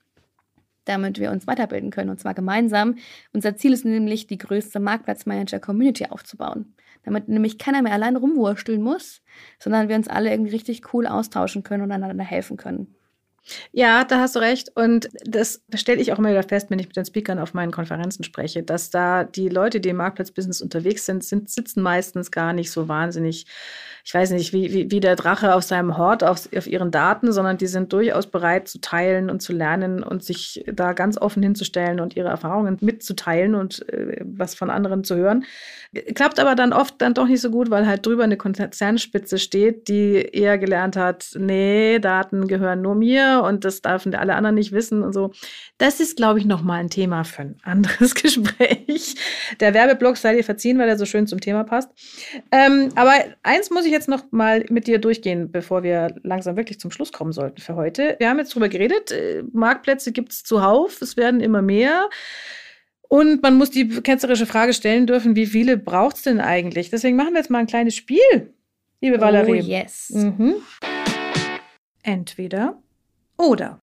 damit 0.84 1.18
wir 1.18 1.30
uns 1.30 1.46
weiterbilden 1.46 1.90
können 1.90 2.10
und 2.10 2.20
zwar 2.20 2.34
gemeinsam. 2.34 2.96
Unser 3.32 3.56
Ziel 3.56 3.72
ist 3.72 3.84
nämlich, 3.84 4.26
die 4.26 4.38
größte 4.38 4.80
Marktplatzmanager-Community 4.80 6.06
aufzubauen. 6.06 6.74
Damit 7.04 7.28
nämlich 7.28 7.58
keiner 7.58 7.82
mehr 7.82 7.92
allein 7.92 8.16
rumwursteln 8.16 8.82
muss, 8.82 9.22
sondern 9.58 9.88
wir 9.88 9.96
uns 9.96 10.08
alle 10.08 10.30
irgendwie 10.30 10.50
richtig 10.50 10.92
cool 10.92 11.06
austauschen 11.06 11.62
können 11.62 11.84
und 11.84 11.92
einander 11.92 12.24
helfen 12.24 12.56
können. 12.56 12.94
Ja, 13.72 14.04
da 14.04 14.20
hast 14.20 14.36
du 14.36 14.40
recht. 14.40 14.70
Und 14.74 15.08
das 15.24 15.62
stelle 15.74 16.00
ich 16.00 16.12
auch 16.12 16.18
immer 16.18 16.30
wieder 16.30 16.42
fest, 16.42 16.70
wenn 16.70 16.78
ich 16.78 16.86
mit 16.86 16.96
den 16.96 17.06
Speakern 17.06 17.38
auf 17.38 17.54
meinen 17.54 17.72
Konferenzen 17.72 18.24
spreche, 18.24 18.62
dass 18.62 18.90
da 18.90 19.24
die 19.24 19.48
Leute, 19.48 19.80
die 19.80 19.90
im 19.90 19.96
Marktplatzbusiness 19.96 20.60
unterwegs 20.60 21.06
sind, 21.06 21.24
sind 21.24 21.48
sitzen 21.50 21.82
meistens 21.82 22.30
gar 22.30 22.52
nicht 22.52 22.70
so 22.70 22.88
wahnsinnig 22.88 23.46
ich 24.08 24.14
weiß 24.14 24.30
nicht, 24.30 24.54
wie, 24.54 24.72
wie, 24.72 24.90
wie 24.90 25.00
der 25.00 25.16
Drache 25.16 25.54
auf 25.54 25.64
seinem 25.64 25.98
Hort 25.98 26.24
auf, 26.24 26.48
auf 26.56 26.66
ihren 26.66 26.90
Daten, 26.90 27.30
sondern 27.30 27.58
die 27.58 27.66
sind 27.66 27.92
durchaus 27.92 28.26
bereit 28.26 28.66
zu 28.66 28.80
teilen 28.80 29.28
und 29.28 29.42
zu 29.42 29.52
lernen 29.52 30.02
und 30.02 30.24
sich 30.24 30.64
da 30.66 30.94
ganz 30.94 31.18
offen 31.18 31.42
hinzustellen 31.42 32.00
und 32.00 32.16
ihre 32.16 32.28
Erfahrungen 32.28 32.78
mitzuteilen 32.80 33.54
und 33.54 33.86
äh, 33.90 34.22
was 34.24 34.54
von 34.54 34.70
anderen 34.70 35.04
zu 35.04 35.14
hören. 35.14 35.44
Klappt 36.14 36.40
aber 36.40 36.54
dann 36.54 36.72
oft 36.72 36.94
dann 37.02 37.12
doch 37.12 37.26
nicht 37.26 37.42
so 37.42 37.50
gut, 37.50 37.68
weil 37.68 37.86
halt 37.86 38.06
drüber 38.06 38.24
eine 38.24 38.38
Konzernspitze 38.38 39.38
steht, 39.38 39.88
die 39.88 40.14
eher 40.14 40.56
gelernt 40.56 40.96
hat, 40.96 41.28
nee, 41.36 41.98
Daten 41.98 42.46
gehören 42.48 42.80
nur 42.80 42.94
mir, 42.94 43.42
und 43.44 43.66
das 43.66 43.82
dürfen 43.82 44.14
alle 44.14 44.36
anderen 44.36 44.54
nicht 44.54 44.72
wissen 44.72 45.02
und 45.02 45.12
so. 45.12 45.32
Das 45.76 46.00
ist, 46.00 46.16
glaube 46.16 46.38
ich, 46.38 46.46
nochmal 46.46 46.80
ein 46.80 46.90
Thema 46.90 47.24
für 47.24 47.42
ein 47.42 47.56
anderes 47.62 48.14
Gespräch. 48.22 49.16
Der 49.60 49.74
Werbeblock 49.74 50.16
sei 50.16 50.34
dir 50.34 50.44
verziehen, 50.44 50.78
weil 50.78 50.88
er 50.88 50.96
so 50.96 51.04
schön 51.04 51.26
zum 51.26 51.40
Thema 51.40 51.64
passt. 51.64 51.90
Ähm, 52.50 52.88
aber 52.94 53.12
eins 53.42 53.70
muss 53.70 53.84
ich 53.84 53.92
jetzt 53.97 53.97
noch 54.06 54.30
mal 54.30 54.64
mit 54.68 54.86
dir 54.86 54.98
durchgehen, 54.98 55.50
bevor 55.50 55.82
wir 55.82 56.14
langsam 56.22 56.56
wirklich 56.56 56.78
zum 56.78 56.90
Schluss 56.92 57.10
kommen 57.12 57.32
sollten 57.32 57.60
für 57.60 57.74
heute. 57.74 58.14
Wir 58.18 58.28
haben 58.28 58.38
jetzt 58.38 58.54
drüber 58.54 58.68
geredet, 58.68 59.10
äh, 59.10 59.42
Marktplätze 59.52 60.12
gibt 60.12 60.30
es 60.32 60.44
zuhauf, 60.44 61.02
es 61.02 61.16
werden 61.16 61.40
immer 61.40 61.62
mehr. 61.62 62.08
Und 63.08 63.42
man 63.42 63.56
muss 63.56 63.70
die 63.70 63.88
ketzerische 63.88 64.44
Frage 64.46 64.74
stellen 64.74 65.06
dürfen, 65.06 65.34
wie 65.34 65.46
viele 65.46 65.78
braucht 65.78 66.16
es 66.16 66.22
denn 66.22 66.40
eigentlich? 66.40 66.90
Deswegen 66.90 67.16
machen 67.16 67.32
wir 67.32 67.40
jetzt 67.40 67.50
mal 67.50 67.58
ein 67.60 67.66
kleines 67.66 67.96
Spiel, 67.96 68.52
liebe 69.00 69.16
Oh, 69.16 69.20
Valerie. 69.22 69.60
yes. 69.60 70.10
Mhm. 70.10 70.56
Entweder 72.02 72.80
oder. 73.38 73.80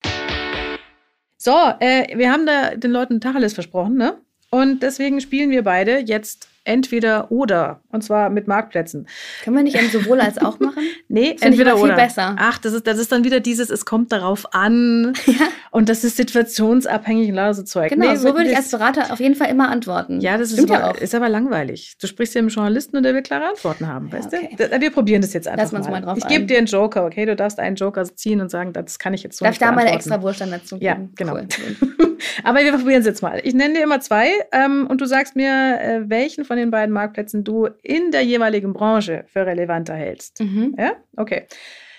So, 1.37 1.55
äh, 1.79 2.17
wir 2.17 2.31
haben 2.31 2.45
da 2.45 2.75
den 2.75 2.91
Leuten 2.91 3.19
Tacheles 3.21 3.53
versprochen, 3.53 3.95
ne? 3.97 4.17
Und 4.51 4.81
deswegen 4.83 5.19
spielen 5.21 5.49
wir 5.51 5.63
beide 5.63 5.99
jetzt 5.99 6.47
entweder 6.65 7.31
oder. 7.31 7.79
Und 7.91 8.03
zwar 8.03 8.29
mit 8.29 8.47
Marktplätzen. 8.47 9.07
Können 9.43 9.55
wir 9.55 9.63
nicht 9.63 9.77
ein 9.79 9.89
sowohl 9.89 10.19
als 10.19 10.37
auch 10.37 10.59
machen? 10.59 10.83
Nee, 11.07 11.33
ich 11.35 11.41
entweder 11.43 11.71
aber 11.71 11.81
viel 11.81 11.89
oder. 11.91 11.95
besser. 11.95 12.35
Ach, 12.39 12.57
das 12.57 12.73
ist, 12.73 12.87
das 12.87 12.97
ist 12.97 13.11
dann 13.11 13.23
wieder 13.23 13.39
dieses, 13.39 13.69
es 13.69 13.85
kommt 13.85 14.11
darauf 14.11 14.53
an. 14.53 15.13
Und 15.71 15.87
das 15.89 16.03
ist 16.03 16.17
situationsabhängig 16.17 17.29
und 17.31 17.53
so 17.53 17.63
Zeug. 17.63 17.89
Genau, 17.89 18.09
Nee, 18.09 18.15
so 18.15 18.33
würde 18.33 18.49
ich 18.49 18.55
als 18.57 18.71
Berater 18.71 19.11
auf 19.11 19.19
jeden 19.19 19.35
Fall 19.35 19.49
immer 19.49 19.69
antworten. 19.69 20.19
Ja, 20.21 20.37
das 20.37 20.49
ist 20.51 20.57
Stimmt 20.61 20.71
aber, 20.71 20.95
ja 20.97 21.01
ist 21.03 21.13
aber 21.13 21.27
langweilig. 21.29 21.97
Du 22.01 22.07
sprichst 22.07 22.33
ja 22.33 22.41
mit 22.41 22.51
dem 22.51 22.55
Journalisten 22.55 22.95
und 22.97 23.03
der 23.03 23.13
will 23.13 23.21
klare 23.21 23.49
Antworten 23.49 23.87
haben, 23.87 24.07
Ja, 24.07 24.13
weißt 24.13 24.33
okay. 24.33 24.49
du? 24.57 24.69
Da- 24.69 24.81
Wir 24.81 24.89
probieren 24.91 25.21
das 25.21 25.33
jetzt 25.33 25.47
einfach 25.47 25.71
wir 25.71 25.77
uns 25.79 25.89
mal 25.89 26.01
drauf 26.01 26.17
Ich 26.17 26.27
gebe 26.27 26.45
dir 26.45 26.57
einen 26.57 26.67
Joker, 26.67 27.05
okay? 27.05 27.25
Du 27.25 27.35
darfst 27.35 27.59
einen 27.59 27.75
Joker 27.75 28.03
ziehen 28.15 28.41
und 28.41 28.49
sagen, 28.49 28.73
das 28.73 28.97
kann 28.99 29.13
ich 29.13 29.21
jetzt 29.23 29.37
so 29.37 29.45
Darf 29.45 29.53
ich 29.55 29.59
nicht 29.59 29.67
da 29.69 29.73
meine 29.75 29.89
beantworten. 29.89 30.11
extra 30.11 30.21
Wurst 30.23 30.41
dann 30.41 30.51
dazu 30.51 30.77
Ja, 30.79 30.93
geben? 30.95 31.11
genau. 31.15 31.33
Cool. 31.35 31.47
Aber 32.43 32.59
wir 32.59 32.71
probieren 32.71 33.01
es 33.01 33.05
jetzt 33.05 33.21
mal. 33.21 33.39
Ich 33.43 33.53
nenne 33.53 33.75
dir 33.75 33.83
immer 33.83 33.99
zwei 33.99 34.29
ähm, 34.51 34.87
und 34.89 35.01
du 35.01 35.05
sagst 35.05 35.35
mir, 35.35 35.79
äh, 35.81 36.01
welchen 36.09 36.45
von 36.45 36.54
den 36.57 36.71
beiden 36.71 36.93
Marktplätzen 36.93 37.43
du 37.43 37.67
in 37.81 38.11
der 38.11 38.21
jeweiligen 38.21 38.73
Branche 38.73 39.25
für 39.27 39.45
relevanter 39.45 39.95
hältst. 39.95 40.39
Mhm. 40.41 40.75
Ja? 40.77 40.93
Okay. 41.17 41.47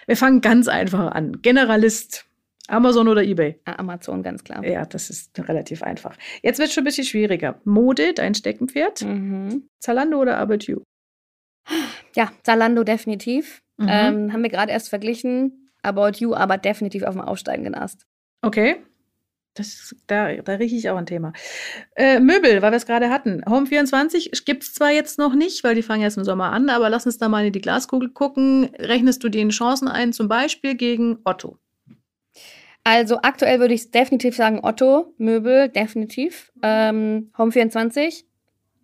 Wir 0.07 0.16
fangen 0.16 0.40
ganz 0.40 0.69
einfach 0.69 1.12
an. 1.12 1.42
Generalist. 1.42 2.25
Amazon 2.69 3.07
oder 3.09 3.23
eBay? 3.23 3.61
Ah, 3.64 3.77
Amazon, 3.79 4.23
ganz 4.23 4.42
klar. 4.42 4.64
Ja, 4.64 4.85
das 4.85 5.09
ist 5.09 5.38
relativ 5.49 5.83
einfach. 5.83 6.16
Jetzt 6.42 6.59
wird 6.59 6.69
es 6.69 6.75
schon 6.75 6.83
ein 6.83 6.87
bisschen 6.87 7.05
schwieriger. 7.05 7.61
Mode, 7.64 8.12
dein 8.12 8.35
Steckenpferd. 8.35 9.03
Mhm. 9.03 9.69
Zalando 9.79 10.21
oder 10.21 10.38
About 10.38 10.64
You? 10.66 10.83
Ja, 12.14 12.33
Zalando 12.42 12.83
definitiv. 12.83 13.62
Mhm. 13.77 13.87
Ähm, 13.88 14.33
haben 14.33 14.42
wir 14.42 14.51
gerade 14.51 14.73
erst 14.73 14.88
verglichen. 14.88 15.71
About 15.83 16.19
You 16.19 16.35
aber 16.35 16.59
definitiv 16.59 17.05
auf 17.05 17.14
dem 17.14 17.21
aufsteigenden 17.21 17.75
Ast. 17.75 18.07
Okay. 18.42 18.77
Das, 19.57 19.95
da, 20.07 20.33
da 20.35 20.53
rieche 20.55 20.77
ich 20.77 20.88
auch 20.90 20.97
ein 20.97 21.07
Thema. 21.07 21.33
Äh, 21.97 22.21
Möbel, 22.21 22.62
weil 22.62 22.73
wir 22.73 22.77
es 22.77 22.87
gerade 22.87 23.11
hatten. 23.11 23.42
Home 23.49 23.66
24 23.66 24.45
gibt 24.45 24.62
es 24.62 24.75
zwar 24.75 24.90
jetzt 24.90 25.19
noch 25.19 25.35
nicht, 25.35 25.64
weil 25.64 25.75
die 25.75 25.83
fangen 25.83 26.03
erst 26.03 26.19
im 26.19 26.25
Sommer 26.25 26.53
an, 26.53 26.69
aber 26.69 26.90
lass 26.90 27.07
uns 27.07 27.19
da 27.19 27.29
mal 27.29 27.45
in 27.47 27.53
die 27.53 27.61
Glaskugel 27.61 28.11
gucken. 28.11 28.71
Rechnest 28.79 29.25
du 29.25 29.29
den 29.29 29.49
Chancen 29.51 29.88
ein, 29.88 30.12
zum 30.12 30.29
Beispiel 30.29 30.75
gegen 30.75 31.19
Otto? 31.25 31.59
Also 32.85 33.19
aktuell 33.23 33.59
würde 33.59 33.75
ich 33.75 33.90
definitiv 33.90 34.37
sagen 34.37 34.61
Otto, 34.62 35.12
Möbel, 35.19 35.69
definitiv. 35.69 36.53
Ähm, 36.62 37.33
Home 37.37 37.51
24, 37.51 38.25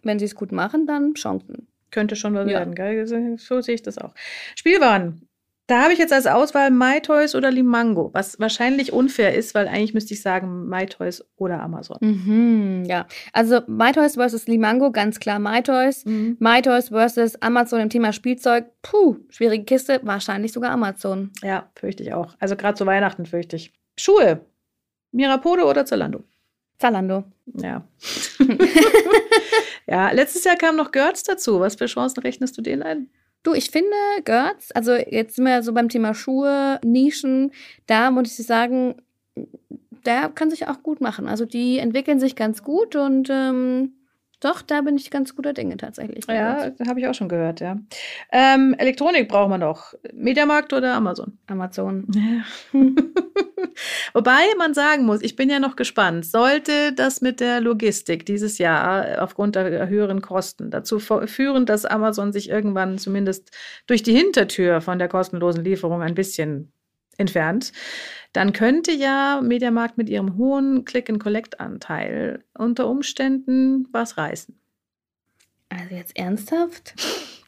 wenn 0.03 0.19
sie 0.19 0.25
es 0.25 0.35
gut 0.35 0.51
machen, 0.51 0.87
dann 0.87 1.15
Chancen. 1.15 1.69
Könnte 1.93 2.17
schon 2.17 2.35
was 2.35 2.51
Ja. 2.51 2.59
werden, 2.59 2.75
gell? 2.75 3.07
So 3.39 3.61
sehe 3.61 3.75
ich 3.75 3.83
das 3.83 3.99
auch. 3.99 4.15
Spielwaren. 4.57 5.29
Da 5.73 5.85
habe 5.85 5.95
ich 5.95 5.99
jetzt 5.99 6.13
als 6.13 6.27
Auswahl 6.27 6.71
MyToys 6.71 7.35
oder 7.35 7.51
Limango, 7.51 8.11
was 8.13 8.39
wahrscheinlich 8.39 8.93
unfair 8.93 9.35
ist, 9.35 9.55
weil 9.55 9.69
eigentlich 9.69 9.95
müsste 9.95 10.13
ich 10.13 10.21
sagen 10.21 10.69
MyToys 10.69 11.25
oder 11.37 11.63
Amazon. 11.63 11.97
Mhm, 12.03 12.85
ja. 12.85 13.07
Also 13.33 13.63
MyToys 13.67 14.17
versus 14.17 14.47
Limango, 14.47 14.93
ganz 14.93 15.19
klar 15.19 15.39
MyToys. 15.39 16.05
Mhm. 16.05 16.37
MyToys 16.41 16.91
versus 16.91 17.41
Amazon 17.41 17.81
im 17.81 17.89
Thema 17.89 18.13
Spielzeug, 18.13 18.67
puh, 18.83 19.17
schwierige 19.31 19.65
Kiste, 19.65 19.99
wahrscheinlich 20.03 20.53
sogar 20.53 20.73
Amazon. 20.73 21.31
Ja, 21.43 21.71
fürchte 21.75 22.03
ich 22.03 22.13
auch. 22.13 22.35
Also 22.39 22.55
gerade 22.55 22.77
zu 22.77 22.85
Weihnachten 22.85 23.25
fürchte 23.25 23.57
ich. 23.57 23.73
Schuhe. 23.99 24.45
Mirapode 25.11 25.65
oder 25.65 25.87
Zalando? 25.87 26.23
Zalando. 26.79 27.25
Ja. 27.47 27.89
ja, 29.87 30.11
letztes 30.11 30.45
Jahr 30.45 30.57
kam 30.57 30.77
noch 30.77 30.93
Görz 30.93 31.23
dazu. 31.23 31.61
Was 31.61 31.77
für 31.77 31.87
Chancen 31.87 32.21
rechnest 32.21 32.59
du 32.59 32.61
denen 32.61 32.83
ein? 32.83 33.09
Du, 33.43 33.55
ich 33.55 33.71
finde, 33.71 33.97
Götz, 34.25 34.71
also 34.75 34.93
jetzt 34.93 35.37
sind 35.37 35.45
wir 35.45 35.63
so 35.63 35.73
beim 35.73 35.89
Thema 35.89 36.15
Schuhe, 36.15 36.81
Nischen, 36.85 37.53
da 37.87 38.11
muss 38.11 38.39
ich 38.39 38.47
sagen, 38.47 38.97
der 40.07 40.29
kann 40.29 40.51
sich 40.51 40.69
auch 40.69 40.83
gut 40.83 41.01
machen. 41.01 41.29
Also 41.29 41.45
die 41.45 41.79
entwickeln 41.79 42.21
sich 42.21 42.37
ganz 42.37 42.63
gut 42.63 42.97
und 42.97 43.29
ähm, 43.31 43.93
doch, 44.43 44.61
da 44.61 44.81
bin 44.81 44.97
ich 44.97 45.11
ganz 45.11 45.37
guter 45.37 45.53
Dinge 45.53 45.77
tatsächlich. 45.77 46.25
Ja, 46.29 46.73
habe 46.87 47.01
ich 47.01 47.07
auch 47.07 47.15
schon 47.15 47.29
gehört, 47.29 47.61
ja. 47.61 47.79
Ähm, 48.33 48.75
Elektronik 48.77 49.29
braucht 49.29 49.51
man 49.51 49.61
doch. 49.61 49.95
Mediamarkt 50.13 50.73
oder 50.73 50.95
Amazon? 50.95 51.39
Amazon. 51.47 52.07
Ja. 52.13 52.81
Wobei 54.13 54.41
man 54.59 54.75
sagen 54.75 55.05
muss, 55.05 55.23
ich 55.23 55.37
bin 55.37 55.49
ja 55.49 55.61
noch 55.61 55.77
gespannt, 55.77 56.27
sollte 56.27 56.93
das 56.93 57.21
mit 57.21 57.39
der 57.39 57.61
Logistik 57.61 58.27
dieses 58.27 58.59
Jahr 58.59 59.23
aufgrund 59.23 59.55
der 59.55 59.89
höheren 59.89 60.21
Kosten 60.21 60.71
dazu 60.71 60.99
führen, 60.99 61.65
dass 61.65 61.85
Amazon 61.85 62.33
sich 62.33 62.51
irgendwann 62.51 62.99
zumindest 62.99 63.51
durch 63.87 64.03
die 64.03 64.17
Hintertür 64.17 64.81
von 64.81 64.99
der 64.99 65.09
kostenlosen 65.09 65.63
Lieferung 65.63 66.03
ein 66.03 66.15
bisschen 66.15 66.73
entfernt, 67.19 67.73
dann 68.33 68.53
könnte 68.53 68.93
ja 68.93 69.41
Mediamarkt 69.43 69.99
mit 69.99 70.09
ihrem 70.09 70.37
hohen 70.37 70.85
Click-and-Collect-Anteil 70.85 72.45
unter 72.57 72.89
Umständen 72.89 73.89
was 73.93 74.17
reißen. 74.17 74.59
Also 75.69 75.95
jetzt 75.95 76.17
ernsthaft? 76.17 76.95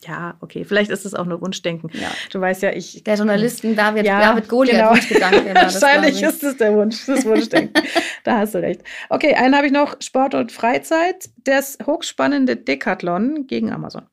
Ja, 0.07 0.37
okay, 0.41 0.65
vielleicht 0.65 0.91
ist 0.91 1.05
es 1.07 1.15
auch 1.15 1.25
nur 1.25 1.41
Wunschdenken. 1.41 1.91
Ja. 1.95 2.11
Du 2.31 2.41
weißt 2.41 2.63
ja, 2.63 2.73
ich 2.73 3.05
Der 3.05 3.17
Journalisten 3.17 3.75
David, 3.75 4.07
Ja, 4.07 4.21
David 4.21 4.49
Goliath 4.49 4.77
genau. 4.77 4.91
Wunschgedanke. 4.93 5.55
das, 5.55 5.83
Wahrscheinlich 5.83 6.23
ist 6.23 6.43
es 6.43 6.57
der 6.57 6.75
Wunsch, 6.75 7.07
das 7.07 7.25
Wunschdenken. 7.25 7.83
da 8.25 8.39
hast 8.39 8.55
du 8.55 8.59
recht. 8.59 8.83
Okay, 9.09 9.35
einen 9.35 9.57
habe 9.57 9.67
ich 9.67 9.73
noch: 9.73 9.97
Sport 10.01 10.35
und 10.35 10.53
Freizeit. 10.53 11.31
Das 11.45 11.79
hochspannende 11.87 12.57
Decathlon 12.57 13.47
gegen 13.47 13.73
Amazon. 13.73 14.07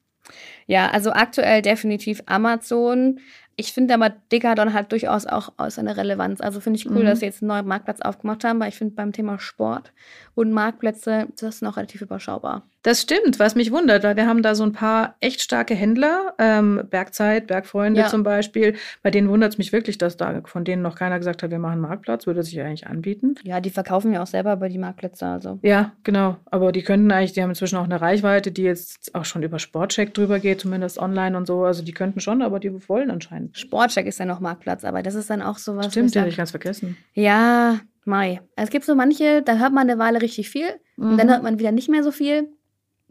Ja, 0.67 0.89
also 0.89 1.11
aktuell 1.11 1.61
definitiv 1.61 2.21
Amazon. 2.25 3.19
Ich 3.61 3.73
finde 3.73 3.93
aber 3.93 4.09
Decathlon 4.09 4.73
hat 4.73 4.91
durchaus 4.91 5.27
auch 5.27 5.53
aus 5.57 5.77
eine 5.77 5.95
Relevanz. 5.95 6.41
Also 6.41 6.59
finde 6.59 6.79
ich 6.79 6.89
cool, 6.89 7.03
Mhm. 7.03 7.05
dass 7.05 7.19
sie 7.19 7.25
jetzt 7.27 7.43
einen 7.43 7.49
neuen 7.49 7.67
Marktplatz 7.67 8.01
aufgemacht 8.01 8.43
haben, 8.43 8.59
weil 8.59 8.69
ich 8.69 8.75
finde 8.75 8.95
beim 8.95 9.11
Thema 9.13 9.37
Sport 9.37 9.93
und 10.33 10.51
Marktplätze, 10.51 11.27
das 11.39 11.55
ist 11.55 11.61
noch 11.61 11.77
relativ 11.77 12.01
überschaubar. 12.01 12.63
Das 12.83 13.01
stimmt, 13.01 13.37
was 13.39 13.53
mich 13.55 13.71
wundert, 13.71 14.03
weil 14.03 14.15
wir 14.15 14.25
haben 14.27 14.41
da 14.41 14.55
so 14.55 14.63
ein 14.63 14.71
paar 14.71 15.15
echt 15.19 15.41
starke 15.41 15.75
Händler, 15.75 16.33
ähm, 16.39 16.81
Bergzeit, 16.89 17.45
Bergfreunde 17.47 18.01
Ja. 18.01 18.07
zum 18.07 18.23
Beispiel. 18.23 18.75
Bei 19.03 19.11
denen 19.11 19.29
wundert 19.29 19.51
es 19.53 19.57
mich 19.59 19.71
wirklich, 19.71 19.99
dass 19.99 20.17
da 20.17 20.41
von 20.45 20.63
denen 20.63 20.81
noch 20.81 20.95
keiner 20.95 21.19
gesagt 21.19 21.43
hat, 21.43 21.51
wir 21.51 21.59
machen 21.59 21.79
Marktplatz, 21.79 22.25
würde 22.25 22.41
sich 22.41 22.53
ja 22.53 22.65
eigentlich 22.65 22.87
anbieten. 22.87 23.35
Ja, 23.43 23.59
die 23.61 23.69
verkaufen 23.69 24.11
ja 24.13 24.23
auch 24.23 24.27
selber 24.27 24.55
bei 24.57 24.67
die 24.67 24.79
Marktplätze. 24.79 25.25
Also. 25.27 25.59
Ja, 25.61 25.91
genau. 26.03 26.37
Aber 26.45 26.71
die 26.71 26.81
könnten 26.81 27.11
eigentlich, 27.11 27.33
die 27.33 27.43
haben 27.43 27.49
inzwischen 27.51 27.77
auch 27.77 27.83
eine 27.83 28.01
Reichweite, 28.01 28.51
die 28.51 28.63
jetzt 28.63 29.13
auch 29.13 29.25
schon 29.25 29.43
über 29.43 29.59
Sportcheck 29.59 30.13
drüber 30.15 30.39
geht, 30.39 30.61
zumindest 30.61 30.97
online 30.97 31.37
und 31.37 31.45
so. 31.45 31.63
Also 31.63 31.83
die 31.83 31.91
könnten 31.93 32.19
schon, 32.19 32.41
aber 32.41 32.59
die 32.59 32.71
wollen 32.89 33.11
anscheinend. 33.11 33.57
Sportcheck 33.57 34.07
ist 34.07 34.17
ja 34.19 34.25
noch 34.25 34.39
Marktplatz, 34.39 34.83
aber 34.85 35.03
das 35.03 35.13
ist 35.13 35.29
dann 35.29 35.43
auch 35.43 35.59
sowas. 35.59 35.87
Stimmt, 35.91 36.15
den 36.15 36.21
hätte 36.21 36.31
ich 36.31 36.37
ganz 36.37 36.49
vergessen. 36.51 36.97
Ja, 37.13 37.79
Mai. 38.05 38.41
Es 38.55 38.71
gibt 38.71 38.85
so 38.85 38.95
manche, 38.95 39.43
da 39.43 39.57
hört 39.57 39.73
man 39.73 39.87
eine 39.87 39.99
Weile 39.99 40.23
richtig 40.23 40.49
viel 40.49 40.65
und 40.97 41.17
dann 41.19 41.27
Mhm. 41.27 41.31
hört 41.31 41.43
man 41.43 41.59
wieder 41.59 41.71
nicht 41.71 41.87
mehr 41.87 42.01
so 42.03 42.09
viel. 42.09 42.47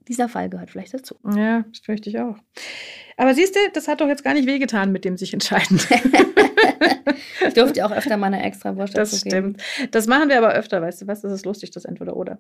Dieser 0.09 0.29
Fall 0.29 0.49
gehört 0.49 0.71
vielleicht 0.71 0.95
dazu. 0.95 1.17
Ja, 1.37 1.65
das 1.69 1.81
fürchte 1.81 2.11
ich 2.11 2.19
auch. 2.19 2.37
Aber 3.17 3.35
siehst 3.35 3.55
du, 3.55 3.61
das 3.75 3.87
hat 3.87 4.01
doch 4.01 4.09
jetzt 4.09 4.25
gar 4.25 4.35
nicht 4.35 4.47
wehgetan 4.47 4.93
mit 4.93 5.05
dem 5.05 5.17
sich 5.17 5.33
entscheiden. 5.33 5.81
Ich 7.51 7.63
durfte 7.63 7.85
auch 7.85 7.93
öfter 7.93 8.17
mal 8.17 8.29
eine 8.29 8.43
extra 8.43 8.77
Wurst 8.77 8.97
Das 8.97 9.11
dazu 9.11 9.25
geben. 9.25 9.57
stimmt. 9.75 9.95
Das 9.95 10.07
machen 10.07 10.29
wir 10.29 10.39
aber 10.39 10.53
öfter, 10.53 10.81
weißt 10.83 11.03
du 11.03 11.07
was? 11.07 11.23
Das 11.23 11.33
ist 11.33 11.45
lustig, 11.45 11.71
das 11.71 11.85
entweder 11.85 12.17
oder. 12.17 12.39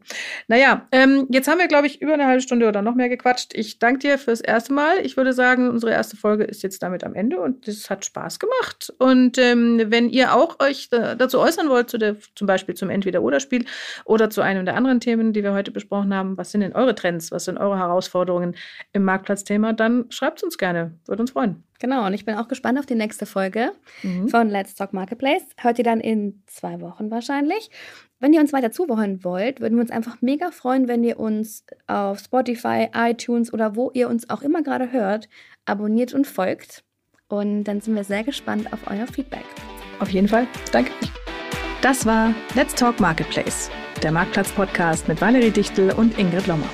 Naja, 0.49 0.87
ähm, 0.92 1.27
jetzt 1.31 1.49
haben 1.49 1.59
wir, 1.59 1.68
glaube 1.68 1.87
ich, 1.87 2.01
über 2.01 2.14
eine 2.14 2.27
halbe 2.27 2.40
Stunde 2.40 2.68
oder 2.68 2.83
noch 2.83 2.94
mehr 2.94 3.09
gequatscht. 3.09 3.53
Ich 3.55 3.79
danke 3.79 4.01
dir 4.01 4.18
fürs 4.18 4.40
erste 4.40 4.73
Mal. 4.73 4.99
Ich 5.03 5.16
würde 5.16 5.33
sagen, 5.33 5.68
unsere 5.68 5.92
erste 5.92 6.16
Folge 6.16 6.44
ist 6.44 6.62
jetzt 6.62 6.83
damit 6.83 7.05
am 7.05 7.14
Ende 7.14 7.40
und 7.40 7.66
das 7.66 7.90
hat 7.90 8.05
Spaß 8.05 8.38
gemacht. 8.38 8.92
Und 8.99 9.38
ähm, 9.38 9.81
wenn 9.87 10.09
ihr 10.09 10.35
auch 10.35 10.59
euch 10.61 10.88
dazu 10.90 11.38
äußern 11.40 11.68
wollt, 11.68 11.90
zu 11.90 11.99
der, 11.99 12.16
zum 12.35 12.46
Beispiel 12.46 12.75
zum 12.75 12.90
Entweder-Oder-Spiel 12.90 13.64
oder 14.05 14.31
zu 14.31 14.40
einem 14.40 14.64
der 14.64 14.77
anderen 14.77 15.01
Themen, 15.01 15.33
die 15.33 15.42
wir 15.42 15.53
heute 15.53 15.70
besprochen 15.70 16.14
haben, 16.14 16.37
was 16.37 16.53
sind 16.53 16.61
denn 16.61 16.75
eure 16.75 16.94
Trends, 16.94 17.31
was 17.33 17.44
sind 17.44 17.59
eure 17.59 17.79
Herausforderungen 17.79 18.55
im 18.92 19.05
Marktplatzthema, 19.05 19.73
dann 19.73 20.07
schreibt 20.11 20.42
uns 20.42 20.59
gerne. 20.59 20.99
Würde 21.07 21.23
uns 21.23 21.33
freuen. 21.33 21.70
Genau, 21.81 22.07
und 22.07 22.12
ich 22.14 22.25
bin 22.25 22.35
auch 22.37 22.47
gespannt 22.47 22.79
auf 22.79 22.87
die 22.87 22.95
nächste 22.95 23.27
Folge 23.27 23.73
Mhm. 24.03 24.29
von 24.29 24.49
Let's 24.49 24.75
Talk 24.75 24.93
Marketplace. 24.93 25.43
Hört 25.59 25.79
ihr 25.79 25.85
dann 25.85 26.01
in 26.01 26.43
zwei 26.47 26.81
Wochen 26.81 27.11
wahrscheinlich. 27.11 27.71
Wenn 28.21 28.33
ihr 28.35 28.40
uns 28.40 28.53
weiter 28.53 28.71
zuhören 28.71 29.25
wollt, 29.25 29.61
würden 29.61 29.77
wir 29.77 29.81
uns 29.83 29.90
einfach 29.90 30.19
mega 30.21 30.51
freuen, 30.51 30.88
wenn 30.88 31.03
ihr 31.03 31.19
uns 31.19 31.64
auf 31.87 32.19
Spotify, 32.19 32.88
iTunes 32.95 33.53
oder 33.53 33.77
wo 33.77 33.90
ihr 33.95 34.09
uns 34.09 34.29
auch 34.29 34.43
immer 34.43 34.62
gerade 34.62 34.93
hört, 34.93 35.29
abonniert 35.64 36.12
und 36.12 36.27
folgt. 36.27 36.85
Und 37.29 37.64
dann 37.64 37.81
sind 37.81 37.95
wir 37.95 38.05
sehr 38.05 38.25
gespannt 38.25 38.73
auf 38.73 38.81
euer 38.90 39.07
Feedback. 39.07 39.45
Auf 40.01 40.11
jeden 40.11 40.29
Fall. 40.29 40.47
Danke. 40.73 40.90
Das 41.81 42.05
war 42.05 42.35
Let's 42.55 42.75
Talk 42.75 43.01
Marketplace, 43.01 43.71
der 44.03 44.12
Marktplatz-Podcast 44.12 45.09
mit 45.09 45.19
Valerie 45.21 45.51
Dichtel 45.51 45.93
und 45.93 46.19
Ingrid 46.19 46.47
Lommer. 46.47 46.69